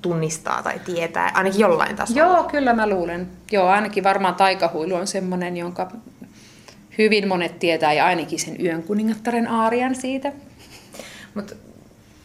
tunnistaa 0.01 0.63
tai 0.63 0.79
tietää, 0.79 1.31
ainakin 1.33 1.59
jollain 1.59 1.95
tasolla. 1.95 2.19
Joo, 2.19 2.43
kyllä 2.43 2.73
mä 2.73 2.89
luulen. 2.89 3.27
Joo, 3.51 3.67
ainakin 3.67 4.03
varmaan 4.03 4.35
taikahuilu 4.35 4.95
on 4.95 5.07
semmoinen, 5.07 5.57
jonka 5.57 5.91
hyvin 6.97 7.27
monet 7.27 7.59
tietää, 7.59 7.93
ja 7.93 8.05
ainakin 8.05 8.39
sen 8.39 8.65
yön 8.65 8.83
kuningattaren 8.83 9.47
aarian 9.47 9.95
siitä. 9.95 10.33
Mutta 11.35 11.55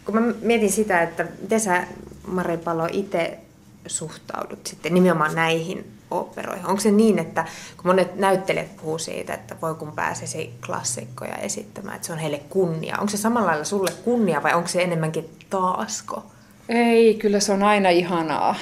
kun 0.04 0.14
mä 0.14 0.32
mietin 0.42 0.72
sitä, 0.72 1.02
että 1.02 1.26
miten 1.42 1.60
sä 1.60 1.86
Mari 2.26 2.56
Palo 2.56 2.88
itse 2.92 3.38
suhtaudut 3.86 4.66
sitten 4.66 4.94
nimenomaan 4.94 5.34
näihin 5.34 5.93
operoihin. 6.20 6.66
Onko 6.66 6.80
se 6.80 6.90
niin, 6.90 7.18
että 7.18 7.44
kun 7.76 7.86
monet 7.86 8.16
näyttelijät 8.16 8.76
puhuu 8.76 8.98
siitä, 8.98 9.34
että 9.34 9.56
voi 9.62 9.74
kun 9.74 9.92
pääsisi 9.92 10.54
klassikkoja 10.66 11.36
esittämään, 11.36 11.96
että 11.96 12.06
se 12.06 12.12
on 12.12 12.18
heille 12.18 12.40
kunnia. 12.50 12.96
Onko 12.98 13.10
se 13.10 13.16
samalla 13.16 13.46
lailla 13.46 13.64
sulle 13.64 13.90
kunnia 14.04 14.42
vai 14.42 14.54
onko 14.54 14.68
se 14.68 14.82
enemmänkin 14.82 15.30
taasko? 15.50 16.22
Ei, 16.68 17.14
kyllä 17.14 17.40
se 17.40 17.52
on 17.52 17.62
aina 17.62 17.88
ihanaa. 17.88 18.54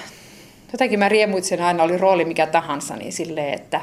Jotenkin 0.73 0.99
mä 0.99 1.09
riemuitsen 1.09 1.63
aina, 1.63 1.83
oli 1.83 1.99
rooli 1.99 2.25
mikä 2.25 2.47
tahansa, 2.47 2.97
niin 2.97 3.13
silleen, 3.13 3.55
että 3.55 3.81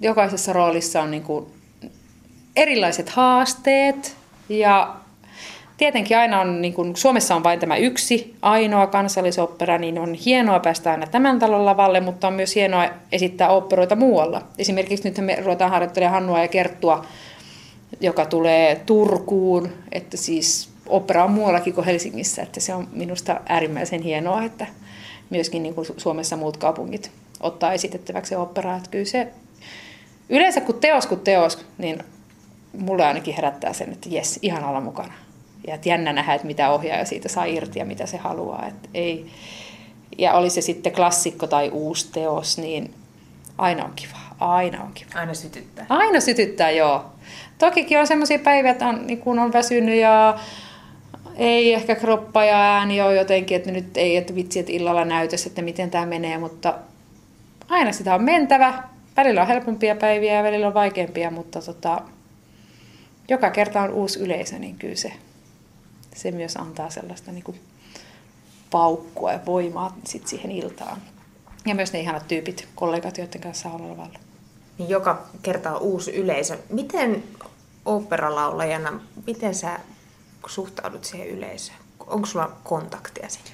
jokaisessa 0.00 0.52
roolissa 0.52 1.02
on 1.02 1.10
niin 1.10 1.22
kuin 1.22 1.46
erilaiset 2.56 3.08
haasteet 3.08 4.16
ja 4.48 4.96
tietenkin 5.78 6.18
aina 6.18 6.40
on, 6.40 6.62
niin 6.62 6.74
kuin 6.74 6.96
Suomessa 6.96 7.36
on 7.36 7.44
vain 7.44 7.60
tämä 7.60 7.76
yksi 7.76 8.34
ainoa 8.42 8.86
kansallisopera, 8.86 9.78
niin 9.78 9.98
on 9.98 10.14
hienoa 10.14 10.60
päästä 10.60 10.90
aina 10.90 11.06
tämän 11.06 11.38
talon 11.38 11.64
lavalle, 11.64 12.00
mutta 12.00 12.26
on 12.28 12.34
myös 12.34 12.54
hienoa 12.54 12.88
esittää 13.12 13.48
operoita 13.48 13.96
muualla. 13.96 14.42
Esimerkiksi 14.58 15.08
nyt 15.08 15.18
me 15.18 15.36
ruvetaan 15.40 15.70
harjoittelemaan 15.70 16.14
Hannua 16.14 16.40
ja 16.40 16.48
Kerttua, 16.48 17.04
joka 18.00 18.26
tulee 18.26 18.82
Turkuun, 18.86 19.68
että 19.92 20.16
siis 20.16 20.68
opera 20.86 21.24
on 21.24 21.30
muuallakin 21.30 21.74
kuin 21.74 21.84
Helsingissä, 21.84 22.42
että 22.42 22.60
se 22.60 22.74
on 22.74 22.88
minusta 22.92 23.40
äärimmäisen 23.48 24.02
hienoa, 24.02 24.44
että 24.44 24.66
myöskin 25.30 25.62
niin 25.62 25.74
kuin 25.74 25.86
Su- 25.86 25.94
Suomessa 25.96 26.36
muut 26.36 26.56
kaupungit 26.56 27.10
ottaa 27.40 27.72
esitettäväksi 27.72 28.34
operaa, 28.34 28.76
että 28.76 28.90
kyllä 28.90 29.04
se 29.04 29.28
yleensä 30.28 30.60
kun 30.60 30.80
teos 30.80 31.06
kun 31.06 31.20
teos, 31.20 31.66
niin 31.78 32.04
mulle 32.78 33.04
ainakin 33.04 33.34
herättää 33.34 33.72
sen, 33.72 33.92
että 33.92 34.08
jes, 34.08 34.38
ihan 34.42 34.64
olla 34.64 34.80
mukana. 34.80 35.12
Ja 35.68 35.74
että 35.74 35.88
jännä 35.88 36.12
nähdä, 36.12 36.34
että 36.34 36.46
mitä 36.46 36.70
ohjaaja 36.70 37.04
siitä 37.04 37.28
saa 37.28 37.44
irti 37.44 37.78
ja 37.78 37.84
mitä 37.84 38.06
se 38.06 38.16
haluaa. 38.16 38.66
Että 38.66 38.88
ei. 38.94 39.26
Ja 40.18 40.32
oli 40.32 40.50
se 40.50 40.60
sitten 40.60 40.92
klassikko 40.92 41.46
tai 41.46 41.70
uusi 41.70 42.12
teos, 42.12 42.58
niin 42.58 42.94
aina 43.58 43.84
on 43.84 43.92
kiva. 43.96 44.18
Aina 44.40 44.82
on 44.82 44.92
kiva. 44.94 45.10
Aina 45.14 45.34
sytyttää. 45.34 45.86
Aina 45.88 46.20
sytyttää, 46.20 46.70
joo. 46.70 47.04
Tokikin 47.58 47.98
on 47.98 48.06
semmoisia 48.06 48.38
päiviä, 48.38 48.70
että 48.70 48.88
on, 48.88 49.06
niin 49.06 49.18
kun 49.18 49.38
on 49.38 49.52
väsynyt 49.52 50.00
ja 50.00 50.38
ei 51.36 51.74
ehkä 51.74 51.94
kroppa 51.94 52.44
ja 52.44 52.60
ääni 52.60 53.02
ole 53.02 53.16
jotenkin, 53.16 53.56
että 53.56 53.70
nyt 53.70 53.96
ei, 53.96 54.16
että 54.16 54.34
vitsi, 54.34 54.58
että 54.58 54.72
illalla 54.72 55.04
näytös, 55.04 55.46
että 55.46 55.62
miten 55.62 55.90
tämä 55.90 56.06
menee, 56.06 56.38
mutta 56.38 56.74
aina 57.68 57.92
sitä 57.92 58.14
on 58.14 58.22
mentävä. 58.22 58.82
Välillä 59.16 59.40
on 59.40 59.48
helpompia 59.48 59.96
päiviä 59.96 60.34
ja 60.34 60.42
välillä 60.42 60.66
on 60.66 60.74
vaikeampia, 60.74 61.30
mutta 61.30 61.62
tota, 61.62 62.00
joka 63.28 63.50
kerta 63.50 63.82
on 63.82 63.90
uusi 63.90 64.20
yleisö, 64.20 64.58
niin 64.58 64.76
kyllä 64.76 64.94
se, 64.94 65.12
se 66.18 66.30
myös 66.30 66.56
antaa 66.56 66.90
sellaista 66.90 67.32
niin 67.32 67.44
kuin 67.44 67.60
paukkua 68.70 69.32
ja 69.32 69.40
voimaa 69.46 69.96
sit 70.04 70.26
siihen 70.26 70.50
iltaan. 70.50 71.02
Ja 71.66 71.74
myös 71.74 71.92
ne 71.92 72.00
ihanat 72.00 72.28
tyypit, 72.28 72.68
kollegat, 72.74 73.18
joiden 73.18 73.40
kanssa 73.40 73.68
on 73.68 73.90
lavalla. 73.90 74.18
Niin 74.78 74.88
joka 74.88 75.22
kerta 75.42 75.74
on 75.76 75.82
uusi 75.82 76.14
yleisö. 76.16 76.58
Miten 76.70 77.24
operalaulajana, 77.84 79.00
miten 79.26 79.54
sä 79.54 79.78
suhtaudut 80.46 81.04
siihen 81.04 81.28
yleisöön? 81.28 81.78
Onko 82.06 82.26
sulla 82.26 82.52
kontaktia 82.64 83.28
siihen? 83.28 83.52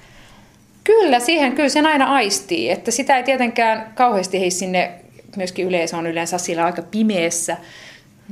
Kyllä, 0.83 1.19
siihen 1.19 1.55
kyllä 1.55 1.69
sen 1.69 1.85
aina 1.85 2.05
aistii, 2.05 2.69
että 2.69 2.91
sitä 2.91 3.17
ei 3.17 3.23
tietenkään 3.23 3.93
kauheasti 3.95 4.39
hei 4.39 4.51
sinne, 4.51 5.01
myöskin 5.37 5.67
yleisö 5.67 5.97
on 5.97 6.07
yleensä 6.07 6.37
siellä 6.37 6.65
aika 6.65 6.81
pimeässä, 6.81 7.57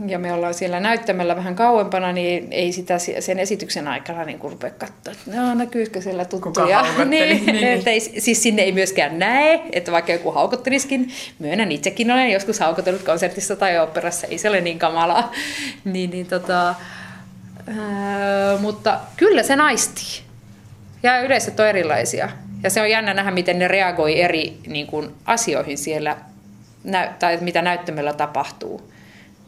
ja 0.08 0.20
me 0.20 0.34
ollaan 0.34 0.54
siellä 0.54 0.80
näyttämällä 0.80 1.36
vähän 1.36 1.56
kauempana, 1.56 2.12
niin 2.14 2.48
ei 2.52 2.72
sitä 2.72 3.00
si- 3.00 3.16
sen 3.22 3.40
esityksen 3.40 3.88
aikana 3.88 4.24
niin 4.24 4.40
rupea 4.44 4.70
katsoa, 4.70 5.14
että 5.14 5.32
no, 5.42 5.54
näkyisikö 5.54 6.02
siellä 6.02 6.26
tuttuja. 6.26 6.82
niin, 7.06 7.10
Niin, 7.10 7.46
niin. 7.46 7.68
että 7.68 7.90
ei, 7.90 8.00
siis 8.00 8.44
sinne 8.44 8.62
ei 8.62 8.72
myöskään 8.72 9.20
näe, 9.20 9.62
että 9.72 9.92
vaikka 9.92 10.12
joku 10.12 10.32
haukotteliskin, 10.32 11.10
myönnän 11.40 11.72
itsekin 11.72 12.12
olen 12.12 12.32
joskus 12.32 12.60
haukotellut 12.60 13.04
konsertissa 13.04 13.56
tai 13.56 13.80
operassa, 13.80 14.28
ei 14.28 14.38
se 14.38 14.50
ole 14.50 14.62
niin 14.62 14.80
kamalaa. 14.80 15.32
niin, 15.94 16.10
niin 16.10 16.26
tota, 16.26 16.76
mutta 18.60 19.00
kyllä 19.18 19.44
se 19.44 19.56
naistii. 19.56 20.22
Ja 21.04 21.22
yleisöt 21.22 21.60
on 21.60 21.68
erilaisia. 21.68 22.30
Ja 22.64 22.70
se 22.70 22.82
on 22.82 22.90
jännä 22.90 23.14
nähdä, 23.14 23.32
miten 23.32 23.60
ne 23.60 23.68
reagoi 23.68 24.22
eri 24.22 24.58
niin 24.68 24.88
kuin, 24.88 25.10
asioihin 25.26 25.78
siellä, 25.78 26.18
nä- 26.84 27.14
tai 27.20 27.38
mitä 27.42 27.62
näyttämällä 27.62 28.14
tapahtuu. 28.14 28.93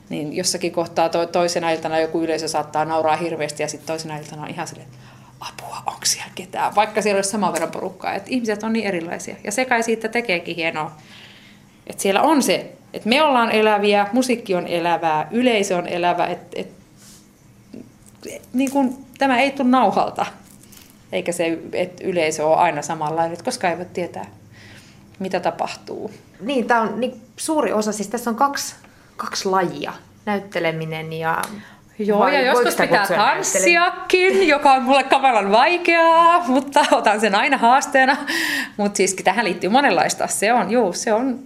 Niin 0.10 0.34
jossakin 0.34 0.72
kohtaa 0.72 1.10
to- 1.10 1.26
toisena 1.26 1.72
iltana 1.72 2.00
joku 2.00 2.22
yleisö 2.22 2.48
saattaa 2.48 2.86
nauraa 2.86 3.15
hirveästi 3.15 3.63
ja 3.63 3.68
sitten 3.68 3.88
toisena 3.88 4.18
iltana 4.18 4.41
on 4.41 4.50
ihan 4.50 4.68
silleen, 4.68 4.88
apua, 5.39 5.78
onko 5.86 6.06
siellä 6.06 6.32
ketään? 6.36 6.76
Vaikka 6.76 7.02
siellä 7.02 7.18
olisi 7.18 7.30
saman 7.30 7.54
verran 7.54 7.72
porukkaa. 7.72 8.13
Et 8.13 8.24
ihmiset 8.28 8.63
on 8.63 8.74
niin 8.74 8.88
erilaisia. 8.88 9.36
Ja 9.44 9.52
se 9.52 9.65
kai 9.65 9.84
siitä 9.84 10.08
tekeekin 10.08 10.56
hienoa. 10.56 10.91
Että 11.88 12.02
siellä 12.02 12.22
on 12.22 12.44
se, 12.44 12.72
että 12.94 13.10
me 13.10 13.24
ollaan 13.24 13.52
eläviä, 13.52 14.08
musiikki 14.12 14.56
on 14.56 14.68
elävää, 14.68 15.28
yleisö 15.32 15.78
on 15.78 15.88
elävä, 15.88 16.28
että 16.28 16.60
et, 16.60 16.70
niin 18.54 18.72
kuin, 18.72 19.06
tämä 19.18 19.39
ei 19.39 19.52
tule 19.52 19.70
nauhalta. 19.70 20.26
Eikä 21.12 21.32
se, 21.32 21.60
että 21.74 22.04
yleisö 22.04 22.48
ole 22.48 22.56
aina 22.56 22.82
samanlainen, 22.82 23.38
koska 23.44 23.70
ei 23.70 23.78
voi 23.78 23.86
tietää, 23.86 24.26
mitä 25.20 25.39
tapahtuu. 25.39 26.12
Niin, 26.39 26.68
tämä 26.68 26.82
on 26.82 27.00
niin 27.00 27.22
suuri 27.38 27.74
osa, 27.74 27.91
siis 27.91 28.08
tässä 28.08 28.30
on 28.30 28.36
kaksi, 28.36 28.76
kaksi 29.17 29.49
lajia, 29.49 29.93
näytteleminen 30.25 31.13
ja... 31.13 31.41
Joo, 31.99 32.19
vai 32.19 32.36
ja 32.36 32.41
joskus 32.41 32.75
pitää 32.75 33.08
tanssiakin, 33.08 34.47
joka 34.47 34.73
on 34.73 34.84
mulle 34.84 35.04
kamalan 35.04 35.51
vaikeaa, 35.51 36.43
mutta 36.47 36.86
otan 36.91 37.21
sen 37.21 37.36
aina 37.36 37.58
haasteena. 37.58 38.17
Mutta 38.78 38.97
siis 38.97 39.13
tähän 39.13 39.45
liittyy 39.45 39.69
monenlaista. 39.69 40.28
Se 40.28 40.54
on, 40.54 40.71
juu, 40.71 40.93
se 40.93 41.13
on, 41.13 41.39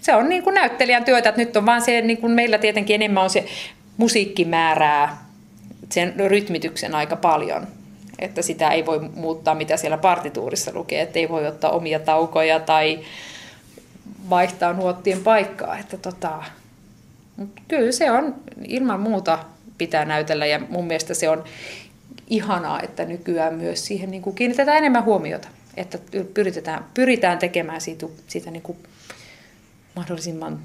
se 0.00 0.14
on 0.14 0.28
niin 0.28 0.42
kuin 0.42 0.54
näyttelijän 0.54 1.04
työtä, 1.04 1.28
että 1.28 1.40
nyt 1.40 1.56
on 1.56 1.66
vaan 1.66 1.82
se, 1.82 2.00
niin 2.00 2.18
kuin 2.18 2.32
meillä 2.32 2.58
tietenkin 2.58 2.94
enemmän 2.94 3.22
on 3.22 3.30
se 3.30 3.46
musiikkimäärää, 3.96 5.18
sen 5.90 6.14
rytmityksen 6.26 6.94
aika 6.94 7.16
paljon. 7.16 7.66
Että 8.18 8.42
sitä 8.42 8.70
ei 8.70 8.86
voi 8.86 8.98
muuttaa, 8.98 9.54
mitä 9.54 9.76
siellä 9.76 9.98
partituurissa 9.98 10.70
lukee, 10.74 11.02
että 11.02 11.18
ei 11.18 11.28
voi 11.28 11.46
ottaa 11.46 11.70
omia 11.70 11.98
taukoja 11.98 12.60
tai 12.60 13.00
vaihtaa 14.30 14.72
nuottien 14.72 15.22
paikkaa. 15.22 15.78
Että 15.78 15.96
tota, 15.96 16.42
kyllä 17.68 17.92
se 17.92 18.10
on 18.10 18.34
ilman 18.68 19.00
muuta 19.00 19.38
pitää 19.78 20.04
näytellä 20.04 20.46
ja 20.46 20.60
mun 20.68 20.86
mielestä 20.86 21.14
se 21.14 21.28
on 21.28 21.44
ihanaa, 22.26 22.80
että 22.82 23.04
nykyään 23.04 23.54
myös 23.54 23.86
siihen 23.86 24.10
niin 24.10 24.22
kuin 24.22 24.36
kiinnitetään 24.36 24.78
enemmän 24.78 25.04
huomiota. 25.04 25.48
Että 25.76 25.98
pyritään, 26.34 26.84
pyritään 26.94 27.38
tekemään 27.38 27.80
siitä, 27.80 28.06
siitä 28.26 28.50
niin 28.50 28.62
kuin 28.62 28.78
mahdollisimman 29.96 30.58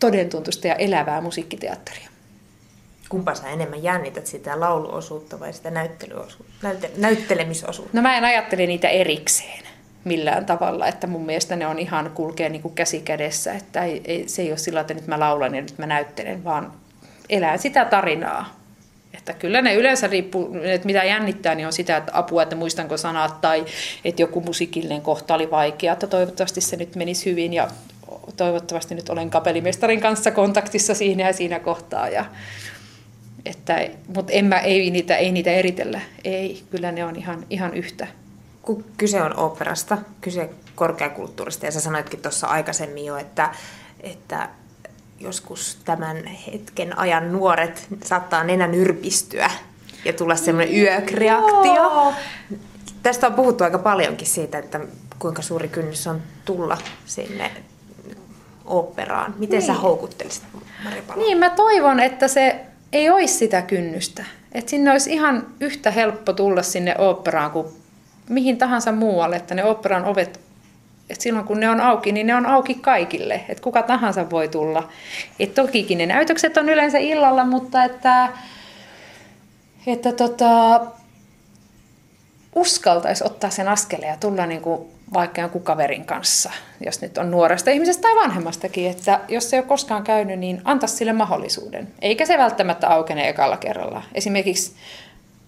todentuntuista 0.00 0.68
ja 0.68 0.74
elävää 0.74 1.20
musiikkiteatteria. 1.20 2.08
Kumpa 3.08 3.34
sä 3.34 3.48
enemmän 3.48 3.82
jännität 3.82 4.26
sitä 4.26 4.60
lauluosuutta 4.60 5.40
vai 5.40 5.52
sitä 5.52 5.70
näyttelyosuutta, 5.70 6.54
näytte, 6.62 6.90
näyttelemisosuutta? 6.96 7.96
No 7.96 8.02
mä 8.02 8.16
en 8.16 8.24
ajattele 8.24 8.66
niitä 8.66 8.88
erikseen 8.88 9.71
millään 10.04 10.46
tavalla, 10.46 10.86
että 10.86 11.06
mun 11.06 11.26
mielestä 11.26 11.56
ne 11.56 11.66
on 11.66 11.78
ihan 11.78 12.10
kulkee 12.14 12.48
niin 12.48 12.62
kuin 12.62 12.74
käsi 12.74 13.00
kädessä, 13.00 13.52
että 13.52 13.84
ei, 13.84 14.00
ei, 14.04 14.28
se 14.28 14.42
ei 14.42 14.50
ole 14.50 14.58
sillä, 14.58 14.80
että 14.80 14.94
nyt 14.94 15.06
mä 15.06 15.20
laulan 15.20 15.54
ja 15.54 15.60
nyt 15.60 15.78
mä 15.78 15.86
näyttelen, 15.86 16.44
vaan 16.44 16.72
elää 17.28 17.56
sitä 17.56 17.84
tarinaa. 17.84 18.62
Että 19.14 19.32
kyllä 19.32 19.62
ne 19.62 19.74
yleensä 19.74 20.06
riippuu, 20.06 20.56
että 20.62 20.86
mitä 20.86 21.04
jännittää, 21.04 21.54
niin 21.54 21.66
on 21.66 21.72
sitä, 21.72 21.96
että 21.96 22.12
apua, 22.14 22.42
että 22.42 22.56
muistanko 22.56 22.96
sanat 22.96 23.40
tai 23.40 23.64
että 24.04 24.22
joku 24.22 24.40
musiikillinen 24.40 25.02
kohta 25.02 25.34
oli 25.34 25.50
vaikea, 25.50 25.92
että 25.92 26.06
toivottavasti 26.06 26.60
se 26.60 26.76
nyt 26.76 26.96
menisi 26.96 27.30
hyvin 27.30 27.52
ja 27.52 27.68
toivottavasti 28.36 28.94
nyt 28.94 29.08
olen 29.08 29.30
kapelimestarin 29.30 30.00
kanssa 30.00 30.30
kontaktissa 30.30 30.94
siinä 30.94 31.26
ja 31.26 31.32
siinä 31.32 31.60
kohtaa. 31.60 32.08
Ja, 32.08 32.24
että, 33.44 33.88
mutta 34.16 34.32
en 34.32 34.44
mä, 34.44 34.58
ei, 34.58 34.90
niitä, 34.90 35.16
ei 35.16 35.32
niitä 35.32 35.50
eritellä, 35.50 36.00
ei, 36.24 36.62
kyllä 36.70 36.92
ne 36.92 37.04
on 37.04 37.16
ihan, 37.16 37.46
ihan 37.50 37.74
yhtä. 37.74 38.06
Kun 38.62 38.84
kyse 38.96 39.22
on 39.22 39.36
operasta, 39.36 39.98
kyse 40.20 40.50
korkeakulttuurista, 40.74 41.66
ja 41.66 41.72
sä 41.72 41.80
sanoitkin 41.80 42.22
tuossa 42.22 42.46
aikaisemmin 42.46 43.04
jo, 43.04 43.16
että, 43.16 43.50
että 44.00 44.48
joskus 45.20 45.78
tämän 45.84 46.26
hetken 46.26 46.98
ajan 46.98 47.32
nuoret 47.32 47.86
saattaa 48.04 48.44
nenän 48.44 48.74
yrpistyä 48.74 49.50
ja 50.04 50.12
tulla 50.12 50.36
semmoinen 50.36 50.74
yökreaktio. 50.74 51.74
Joo. 51.74 52.14
Tästä 53.02 53.26
on 53.26 53.34
puhuttu 53.34 53.64
aika 53.64 53.78
paljonkin 53.78 54.26
siitä, 54.26 54.58
että 54.58 54.80
kuinka 55.18 55.42
suuri 55.42 55.68
kynnys 55.68 56.06
on 56.06 56.22
tulla 56.44 56.78
sinne 57.06 57.50
operaan. 58.64 59.34
Miten 59.38 59.58
niin. 59.58 59.66
sä 59.66 59.74
houkuttelisit 59.74 60.42
Mari 60.84 61.02
Palo? 61.02 61.18
Niin, 61.18 61.38
mä 61.38 61.50
toivon, 61.50 62.00
että 62.00 62.28
se 62.28 62.60
ei 62.92 63.10
olisi 63.10 63.34
sitä 63.34 63.62
kynnystä. 63.62 64.24
Että 64.52 64.70
sinne 64.70 64.90
olisi 64.90 65.12
ihan 65.12 65.46
yhtä 65.60 65.90
helppo 65.90 66.32
tulla 66.32 66.62
sinne 66.62 66.94
operaan 66.98 67.50
kuin 67.50 67.66
mihin 68.28 68.58
tahansa 68.58 68.92
muualle, 68.92 69.36
että 69.36 69.54
ne 69.54 69.64
operan 69.64 70.04
ovet, 70.04 70.40
että 71.10 71.22
silloin 71.22 71.46
kun 71.46 71.60
ne 71.60 71.70
on 71.70 71.80
auki, 71.80 72.12
niin 72.12 72.26
ne 72.26 72.34
on 72.34 72.46
auki 72.46 72.74
kaikille, 72.74 73.34
että 73.48 73.62
kuka 73.62 73.82
tahansa 73.82 74.30
voi 74.30 74.48
tulla. 74.48 74.88
Et 75.40 75.54
tokikin 75.54 75.98
ne 75.98 76.06
näytökset 76.06 76.56
on 76.56 76.68
yleensä 76.68 76.98
illalla, 76.98 77.44
mutta 77.44 77.84
että, 77.84 78.28
että 79.86 80.12
tota, 80.12 80.80
uskaltaisi 82.54 83.24
ottaa 83.24 83.50
sen 83.50 83.68
askeleen 83.68 84.10
ja 84.10 84.16
tulla 84.20 84.46
niin 84.46 84.60
kuin 84.60 84.88
vaikka 85.14 85.40
jonkun 85.40 85.62
kaverin 85.62 86.04
kanssa, 86.04 86.50
jos 86.84 87.00
nyt 87.00 87.18
on 87.18 87.30
nuoresta 87.30 87.70
ihmisestä 87.70 88.02
tai 88.02 88.16
vanhemmastakin, 88.16 88.90
että 88.90 89.20
jos 89.28 89.50
se 89.50 89.56
ei 89.56 89.60
ole 89.60 89.68
koskaan 89.68 90.04
käynyt, 90.04 90.38
niin 90.38 90.60
anta 90.64 90.86
sille 90.86 91.12
mahdollisuuden. 91.12 91.88
Eikä 92.02 92.26
se 92.26 92.38
välttämättä 92.38 92.88
aukene 92.88 93.28
ekalla 93.28 93.56
kerralla. 93.56 94.02
Esimerkiksi, 94.14 94.72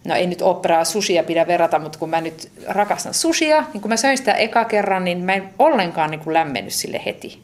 no 0.04 0.14
ei 0.14 0.26
nyt 0.26 0.42
operaa 0.42 0.84
sushia 0.84 1.22
pidä 1.22 1.46
verrata, 1.46 1.78
mutta 1.78 1.98
kun 1.98 2.10
mä 2.10 2.20
nyt 2.20 2.50
rakastan 2.66 3.14
sushia, 3.14 3.64
niin 3.72 3.80
kun 3.80 3.88
mä 3.88 3.96
söin 3.96 4.18
sitä 4.18 4.32
eka 4.32 4.64
kerran, 4.64 5.04
niin 5.04 5.18
mä 5.18 5.34
en 5.34 5.50
ollenkaan 5.58 6.10
niin 6.10 6.20
kuin 6.20 6.34
lämmennyt 6.34 6.72
sille 6.72 7.02
heti. 7.06 7.42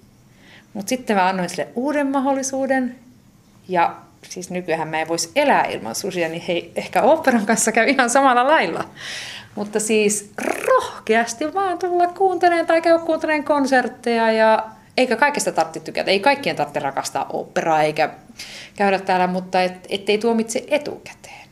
Mutta 0.74 0.88
sitten 0.88 1.16
mä 1.16 1.28
annoin 1.28 1.48
sille 1.48 1.68
uuden 1.74 2.06
mahdollisuuden, 2.06 2.96
ja 3.68 3.96
siis 4.28 4.50
nykyään 4.50 4.88
mä 4.88 5.00
en 5.00 5.08
voisi 5.08 5.30
elää 5.36 5.64
ilman 5.64 5.94
sushia, 5.94 6.28
niin 6.28 6.42
hei, 6.42 6.72
ehkä 6.76 7.02
operan 7.02 7.46
kanssa 7.46 7.72
käy 7.72 7.88
ihan 7.88 8.10
samalla 8.10 8.46
lailla. 8.46 8.84
Mutta 9.54 9.80
siis 9.80 10.32
rohkeasti 10.66 11.54
vaan 11.54 11.78
tulla 11.78 12.06
kuuntelemaan 12.06 12.66
tai 12.66 12.80
käydä 12.80 12.98
kuuntelemaan 12.98 13.44
konsertteja 13.44 14.32
ja 14.32 14.66
eikä 14.96 15.16
kaikesta 15.16 15.52
tarvitse 15.52 15.80
tykätä. 15.80 16.10
Ei 16.10 16.20
kaikkien 16.20 16.56
tarvitse 16.56 16.80
rakastaa 16.80 17.26
operaa 17.32 17.82
eikä 17.82 18.10
käydä 18.76 18.98
täällä, 18.98 19.26
mutta 19.26 19.62
et, 19.62 19.86
ettei 19.88 20.18
tuomitse 20.18 20.64
etukäteen. 20.68 21.49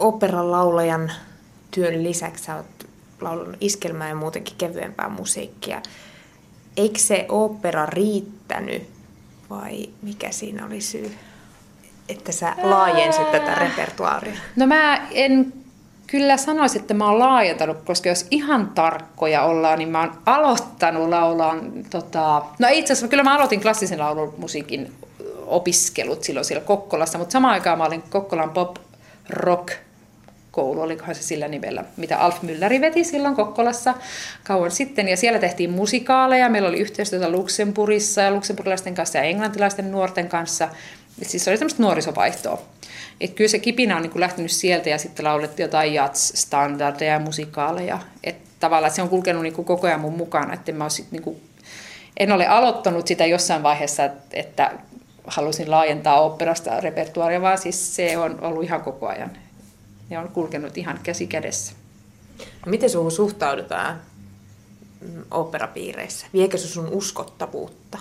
Operan 0.00 0.50
laulajan 0.50 1.12
työn 1.70 2.02
lisäksi 2.02 2.44
sä 2.44 2.56
oot 2.56 2.66
laulunut 3.20 3.56
iskelmää 3.60 4.08
ja 4.08 4.14
muutenkin 4.14 4.56
kevyempää 4.58 5.08
musiikkia. 5.08 5.82
Eikö 6.76 6.98
se 6.98 7.26
opera 7.28 7.86
riittänyt 7.86 8.88
vai 9.50 9.88
mikä 10.02 10.30
siinä 10.30 10.66
oli 10.66 10.80
syy, 10.80 11.14
että 12.08 12.32
sä 12.32 12.54
laajensit 12.62 13.32
tätä 13.32 13.54
repertuaaria? 13.54 14.36
No 14.56 14.66
mä 14.66 15.08
en 15.10 15.52
Kyllä 16.10 16.36
sanoisin, 16.36 16.80
että 16.80 16.94
mä 16.94 17.06
oon 17.10 17.18
laajentanut, 17.18 17.76
koska 17.84 18.08
jos 18.08 18.26
ihan 18.30 18.68
tarkkoja 18.68 19.42
ollaan, 19.42 19.78
niin 19.78 19.88
mä 19.88 20.00
oon 20.00 20.12
aloittanut 20.26 21.08
laulaa, 21.08 21.54
tota, 21.90 22.42
no 22.58 22.68
itse 22.70 22.92
asiassa 22.92 23.08
kyllä 23.08 23.22
mä 23.22 23.34
aloitin 23.34 23.60
klassisen 23.60 23.98
laulun 23.98 24.34
musiikin 24.38 24.92
opiskelut 25.46 26.24
silloin 26.24 26.44
siellä 26.44 26.64
Kokkolassa, 26.64 27.18
mutta 27.18 27.32
samaan 27.32 27.54
aikaan 27.54 27.78
mä 27.78 27.84
olin 27.84 28.02
Kokkolan 28.02 28.50
pop 28.50 28.76
rock 29.28 29.72
koulu, 30.50 30.80
olikohan 30.80 31.14
se 31.14 31.22
sillä 31.22 31.48
nimellä, 31.48 31.84
mitä 31.96 32.18
Alf 32.18 32.42
Mülleri 32.42 32.80
veti 32.80 33.04
silloin 33.04 33.36
Kokkolassa 33.36 33.94
kauan 34.44 34.70
sitten. 34.70 35.08
Ja 35.08 35.16
siellä 35.16 35.38
tehtiin 35.38 35.70
musikaaleja, 35.70 36.48
meillä 36.48 36.68
oli 36.68 36.78
yhteistyötä 36.78 37.30
Luxemburgissa 37.30 38.20
ja 38.20 38.30
luxemburgilaisten 38.30 38.94
kanssa 38.94 39.18
ja 39.18 39.24
englantilaisten 39.24 39.92
nuorten 39.92 40.28
kanssa. 40.28 40.68
Et 41.22 41.28
siis 41.28 41.44
se 41.44 41.50
oli 41.50 41.58
semmoista 41.58 41.82
nuorisovaihtoa. 41.82 42.62
Et 43.20 43.34
kyllä 43.34 43.48
se 43.48 43.58
kipinä 43.58 43.96
on 43.96 44.02
niin 44.02 44.10
kuin 44.10 44.20
lähtenyt 44.20 44.50
sieltä 44.50 44.88
ja 44.88 44.98
sitten 44.98 45.24
laulettiin 45.24 45.64
jotain 45.64 45.94
jazz-standardeja 45.94 47.12
ja 47.12 47.18
musikaaleja. 47.18 47.98
Et 48.24 48.36
tavallaan 48.60 48.92
se 48.92 49.02
on 49.02 49.08
kulkenut 49.08 49.42
niin 49.42 49.54
kuin 49.54 49.64
koko 49.64 49.86
ajan 49.86 50.00
mun 50.00 50.16
mukana. 50.16 50.54
Että 50.54 50.72
mä 50.72 50.88
sit 50.88 51.12
niin 51.12 51.22
kuin, 51.22 51.40
en 52.16 52.32
ole 52.32 52.46
aloittanut 52.46 53.06
sitä 53.06 53.26
jossain 53.26 53.62
vaiheessa, 53.62 54.10
että 54.32 54.72
halusin 55.26 55.70
laajentaa 55.70 56.20
operasta 56.20 56.80
repertuaria, 56.80 57.40
vaan 57.40 57.58
siis 57.58 57.96
se 57.96 58.18
on 58.18 58.40
ollut 58.40 58.64
ihan 58.64 58.82
koko 58.82 59.06
ajan. 59.06 59.30
Ja 60.10 60.20
on 60.20 60.28
kulkenut 60.28 60.78
ihan 60.78 61.00
käsi 61.02 61.26
kädessä. 61.26 61.72
No 62.38 62.70
miten 62.70 62.90
sinuun 62.90 63.10
suhtaudutaan 63.10 64.00
operapiireissä? 65.30 66.26
Viekö 66.32 66.58
se 66.58 66.68
sun 66.68 66.88
uskottavuutta? 66.88 67.98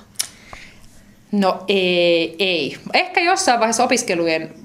No 1.31 1.63
ei, 1.67 2.35
ei. 2.39 2.77
Ehkä 2.93 3.21
jossain 3.21 3.59
vaiheessa 3.59 3.83
opiskelujen 3.83 4.55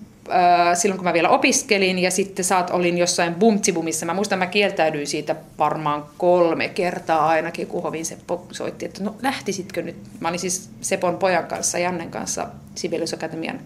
silloin 0.75 0.99
kun 0.99 1.05
mä 1.05 1.13
vielä 1.13 1.29
opiskelin 1.29 1.99
ja 1.99 2.11
sitten 2.11 2.45
saat 2.45 2.71
olin 2.71 2.99
jossain 2.99 3.35
bumtsibumissa. 3.35 4.07
Mä 4.07 4.15
muistan, 4.15 4.39
mä 4.39 4.47
kieltäydyin 4.47 5.07
siitä 5.07 5.37
varmaan 5.59 6.05
kolme 6.19 6.69
kertaa 6.69 7.27
ainakin, 7.29 7.67
kun 7.67 7.83
Hovin 7.83 8.05
Seppo 8.05 8.47
soitti, 8.53 8.85
että 8.85 9.05
no 9.05 9.15
lähtisitkö 9.23 9.83
nyt. 9.83 9.97
Mä 10.21 10.29
olin 10.29 10.41
siis 10.41 10.71
Sepon 10.81 11.17
pojan 11.17 11.47
kanssa, 11.47 11.79
Jannen 11.79 12.11
kanssa 12.11 12.47
Sibelius 12.75 13.15
Akatemian 13.15 13.61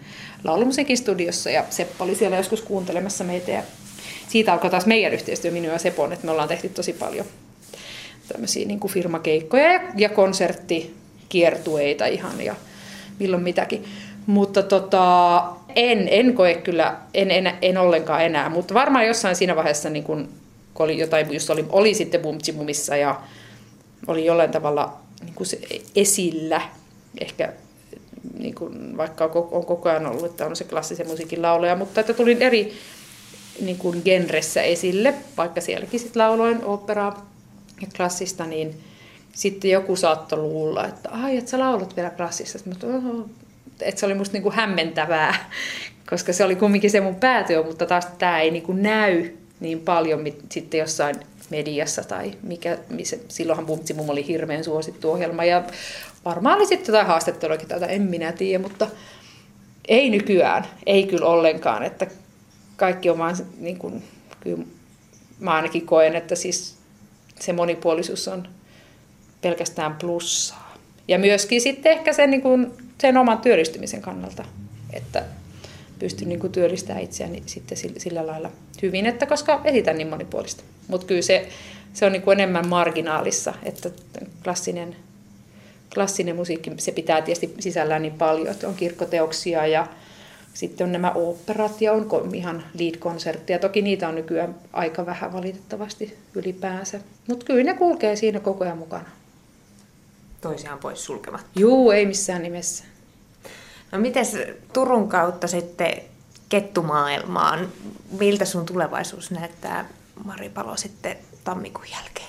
laulumusiikin 0.44 0.99
studiossa 0.99 1.51
ja 1.51 1.64
Seppo 1.71 2.05
oli 2.05 2.14
siellä 2.14 2.37
joskus 2.37 2.62
kuuntelemassa 2.62 3.25
meitä 3.25 3.51
ja 3.51 3.62
siitä 4.29 4.53
alkoi 4.53 4.71
taas 4.71 4.87
meidän 4.87 5.12
yhteistyö 5.12 5.51
minun 5.51 5.73
ja 5.73 5.79
Sepon, 5.79 6.12
että 6.12 6.25
me 6.25 6.31
ollaan 6.31 6.49
tehty 6.49 6.68
tosi 6.68 6.92
paljon 6.92 7.27
tämmöisiä 8.29 8.66
niin 8.66 8.81
kuin 8.81 8.92
firmakeikkoja 8.92 9.73
ja, 9.73 9.81
ja 9.97 10.09
konserttikiertueita 10.09 12.07
ihan 12.07 12.40
ja 12.40 12.55
milloin 13.18 13.42
mitäkin. 13.42 13.85
Mutta 14.27 14.62
tota, 14.62 15.42
en, 15.76 16.09
en 16.11 16.35
koe 16.35 16.54
kyllä, 16.54 16.96
en, 17.14 17.31
en, 17.31 17.52
en 17.62 17.78
ollenkaan 17.78 18.24
enää, 18.24 18.48
mutta 18.48 18.74
varmaan 18.74 19.07
jossain 19.07 19.37
siinä 19.37 19.57
vaiheessa, 19.57 19.90
niin 19.90 20.04
kun, 20.04 20.28
kun 20.74 20.85
oli 20.85 20.98
jotain, 20.98 21.33
just 21.33 21.50
oli, 21.50 21.64
oli 21.68 21.94
sitten 21.94 22.20
Bumtsibumissa 22.20 22.96
ja 22.96 23.20
oli 24.07 24.24
jollain 24.24 24.50
tavalla 24.50 24.98
niin 25.20 25.35
kuin 25.35 25.46
se 25.46 25.59
esillä, 25.96 26.61
ehkä 27.20 27.52
niin 28.38 28.54
kuin, 28.54 28.96
vaikka 28.96 29.24
on 29.24 29.66
koko 29.66 29.88
ajan 29.88 30.07
ollut, 30.07 30.24
että 30.24 30.46
on 30.46 30.57
se 30.57 30.64
klassisen 30.64 31.07
musiikin 31.07 31.42
laulaja, 31.42 31.76
mutta 31.76 32.00
että 32.00 32.14
tulin 32.14 32.42
eri 32.42 32.72
niin 33.61 33.78
kuin 33.78 34.02
genressä 34.04 34.62
esille, 34.62 35.14
vaikka 35.37 35.61
sielläkin 35.61 36.00
sitten 36.00 36.22
lauloin 36.22 36.64
operaa 36.64 37.31
ja 37.81 37.87
klassista, 37.96 38.46
niin 38.46 38.81
sitten 39.33 39.70
joku 39.70 39.96
saattoi 39.96 40.38
luulla, 40.38 40.87
että 40.87 41.09
ai, 41.11 41.37
että 41.37 41.50
sä 41.50 41.59
laulat 41.59 41.96
vielä 41.96 42.11
klassista. 42.11 42.59
Mutta 42.64 42.87
että 43.81 44.01
se 44.01 44.07
oli 44.07 44.14
musta 44.14 44.33
niinku 44.33 44.51
hämmentävää, 44.51 45.51
koska 46.11 46.33
se 46.33 46.45
oli 46.45 46.57
kumminkin 46.57 46.91
se 46.91 47.01
mun 47.01 47.14
päätyö, 47.14 47.62
mutta 47.62 47.87
taas 47.87 48.07
tämä 48.19 48.41
ei 48.41 48.51
niinku 48.51 48.73
näy 48.73 49.31
niin 49.61 49.81
paljon 49.81 50.21
mit, 50.21 50.41
sitten 50.53 50.79
jossain 50.79 51.17
mediassa 51.51 52.05
tai 52.05 52.33
mikä, 52.43 52.79
missä, 52.88 53.17
silloinhan 53.29 53.67
Bumtsimum 53.67 54.09
oli 54.09 54.27
hirveän 54.27 54.64
suosittu 54.64 55.11
ohjelma 55.11 55.45
ja 55.45 55.62
varmaan 56.25 56.57
oli 56.57 56.67
sitten 56.67 56.93
jotain 56.93 57.07
haastatteluakin 57.07 57.69
tätä, 57.69 57.87
en 57.87 58.03
minä 58.03 58.33
tiedä, 58.33 58.62
mutta 58.62 58.87
ei 59.88 60.11
nykyään, 60.11 60.64
ei 60.87 61.07
kyllä 61.07 61.27
ollenkaan, 61.27 61.83
että 61.83 62.07
kaikki 62.77 63.11
on 63.11 63.19
vaan 63.19 63.37
niin 63.59 63.79
kuin, 63.79 64.05
kyllä 64.41 64.64
mä 65.41 65.53
ainakin 65.53 65.87
koen, 65.87 66.17
että 66.17 66.35
siis 66.35 66.77
se 67.41 67.53
monipuolisuus 67.53 68.29
on 68.29 68.49
pelkästään 69.41 69.97
plussaa. 69.97 70.67
Ja 71.09 71.18
myöskin 71.18 71.61
sitten 71.61 71.92
ehkä 71.92 72.12
se 72.12 72.27
niin 72.27 72.42
kuin 72.42 72.73
sen 73.01 73.16
oman 73.16 73.38
työllistymisen 73.38 74.03
kannalta, 74.03 74.44
että 74.92 75.25
pystyn 75.99 76.29
niin 76.29 76.53
työllistämään 76.53 77.05
itseäni 77.05 77.42
sitten 77.47 77.79
sillä 77.97 78.27
lailla 78.27 78.51
hyvin, 78.83 79.07
että 79.07 79.27
koska 79.27 79.61
esitän 79.64 79.99
niin 79.99 80.09
monipuolista. 80.09 80.62
Mutta 80.88 81.07
kyllä 81.07 81.23
se, 81.23 81.49
se 81.92 82.07
on 82.07 82.12
niin 82.12 82.23
kuin 82.23 82.40
enemmän 82.40 82.68
marginaalissa, 82.68 83.55
että 83.62 83.90
klassinen, 84.44 84.97
klassinen 85.94 86.37
musiikki, 86.37 86.71
se 86.77 86.92
pitää 86.92 87.23
tietysti 87.23 87.55
sisällään 87.59 88.03
niin 88.03 88.14
paljon, 88.14 88.49
että 88.49 88.68
on 88.68 88.75
kirkkoteoksia 88.75 89.66
ja 89.66 89.87
sitten 90.55 90.85
on 90.85 90.92
nämä 90.92 91.12
oopperat 91.12 91.81
ja 91.81 91.92
on 91.92 92.35
ihan 92.35 92.64
lead-konsertteja. 92.79 93.59
Toki 93.59 93.83
niitä 93.83 94.09
on 94.09 94.14
nykyään 94.14 94.55
aika 94.73 95.07
vähän 95.07 95.33
valitettavasti 95.33 96.16
ylipäänsä. 96.35 97.01
Mutta 97.29 97.47
kyllä 97.47 97.64
ne 97.64 97.79
kulkee 97.79 98.16
siinä 98.16 98.40
koko 98.40 98.64
ajan 98.64 98.79
mukana 98.79 99.17
toisiaan 100.40 100.79
pois 100.79 101.05
sulkemat. 101.05 101.46
Juu, 101.57 101.90
ei 101.90 102.07
missään 102.07 102.42
nimessä. 102.42 102.85
No 103.92 103.98
miten 103.98 104.24
Turun 104.72 105.09
kautta 105.09 105.46
sitten 105.46 106.03
kettumaailmaan, 106.48 107.68
miltä 108.18 108.44
sun 108.44 108.66
tulevaisuus 108.66 109.31
näyttää 109.31 109.88
Mari 110.24 110.48
Palo 110.48 110.77
sitten 110.77 111.16
tammikuun 111.44 111.87
jälkeen? 111.92 112.29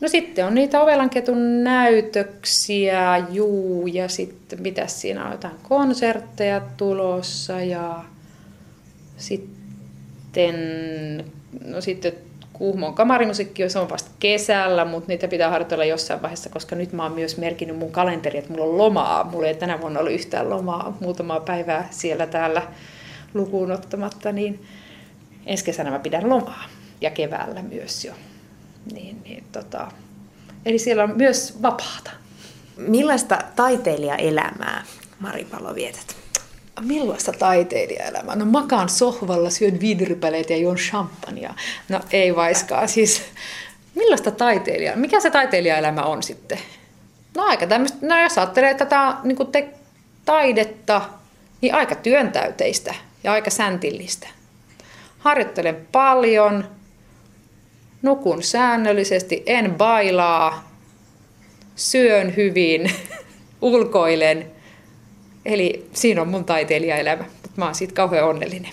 No 0.00 0.08
sitten 0.08 0.46
on 0.46 0.54
niitä 0.54 0.80
Ovelanketun 0.80 1.64
näytöksiä, 1.64 3.18
juu, 3.30 3.86
ja 3.86 4.08
sitten 4.08 4.62
mitä 4.62 4.86
siinä 4.86 5.24
on, 5.24 5.32
jotain 5.32 5.56
konsertteja 5.62 6.60
tulossa, 6.76 7.60
ja 7.60 8.04
sitten, 9.16 10.54
no 11.64 11.80
sitten 11.80 12.12
Kuhmon 12.64 12.94
kamarimusiikki 12.94 13.68
se 13.68 13.78
on 13.78 13.90
vasta 13.90 14.10
kesällä, 14.18 14.84
mutta 14.84 15.08
niitä 15.08 15.28
pitää 15.28 15.50
harjoitella 15.50 15.84
jossain 15.84 16.22
vaiheessa, 16.22 16.50
koska 16.50 16.76
nyt 16.76 16.92
mä 16.92 17.02
oon 17.02 17.12
myös 17.12 17.36
merkinnyt 17.36 17.76
mun 17.76 17.92
kalenteri, 17.92 18.38
että 18.38 18.50
mulla 18.50 18.64
on 18.64 18.78
lomaa. 18.78 19.24
Mulla 19.24 19.46
ei 19.46 19.54
tänä 19.54 19.80
vuonna 19.80 20.00
ollut 20.00 20.12
yhtään 20.12 20.50
lomaa, 20.50 20.96
muutamaa 21.00 21.40
päivää 21.40 21.88
siellä 21.90 22.26
täällä 22.26 22.62
lukuun 23.34 23.70
ottamatta, 23.70 24.32
niin 24.32 24.66
ensi 25.46 25.64
kesänä 25.64 25.90
mä 25.90 25.98
pidän 25.98 26.30
lomaa 26.30 26.64
ja 27.00 27.10
keväällä 27.10 27.62
myös 27.62 28.04
jo. 28.04 28.12
Niin, 28.92 29.22
niin, 29.24 29.44
tota, 29.52 29.90
eli 30.66 30.78
siellä 30.78 31.04
on 31.04 31.16
myös 31.16 31.62
vapaata. 31.62 32.10
Millaista 32.76 33.38
taiteilijaelämää 33.56 34.84
Mari 35.20 35.44
Palo 35.44 35.74
vietät? 35.74 36.23
Millaista 36.80 37.32
taiteilijaelämää? 37.32 38.36
No 38.36 38.44
makaan 38.44 38.88
sohvalla, 38.88 39.50
syön 39.50 39.80
viinirypäleitä 39.80 40.52
ja 40.52 40.58
juon 40.58 40.76
champagnea. 40.76 41.54
No 41.88 42.00
ei 42.10 42.36
vaiskaan. 42.36 42.88
Siis, 42.88 43.22
millaista 43.94 44.30
taiteilija? 44.30 44.96
Mikä 44.96 45.20
se 45.20 45.30
taiteilijaelämä 45.30 46.02
on 46.02 46.22
sitten? 46.22 46.58
No 47.36 47.44
aika 47.44 47.66
tämmöistä, 47.66 47.98
no 48.02 48.22
jos 48.22 48.38
ajattelee 48.38 48.74
tätä 48.74 49.16
niin 49.24 49.36
te, 49.52 49.68
taidetta, 50.24 51.02
niin 51.60 51.74
aika 51.74 51.94
työntäyteistä 51.94 52.94
ja 53.24 53.32
aika 53.32 53.50
säntillistä. 53.50 54.28
Harjoittelen 55.18 55.86
paljon, 55.92 56.68
nukun 58.02 58.42
säännöllisesti, 58.42 59.42
en 59.46 59.74
bailaa, 59.74 60.70
syön 61.76 62.36
hyvin, 62.36 62.90
ulkoilen. 63.62 64.53
Eli 65.44 65.86
siinä 65.92 66.22
on 66.22 66.28
mun 66.28 66.44
taiteilijaelämä, 66.44 67.22
mutta 67.22 67.50
mä 67.56 67.64
oon 67.64 67.74
siitä 67.74 67.94
kauhean 67.94 68.28
onnellinen. 68.28 68.70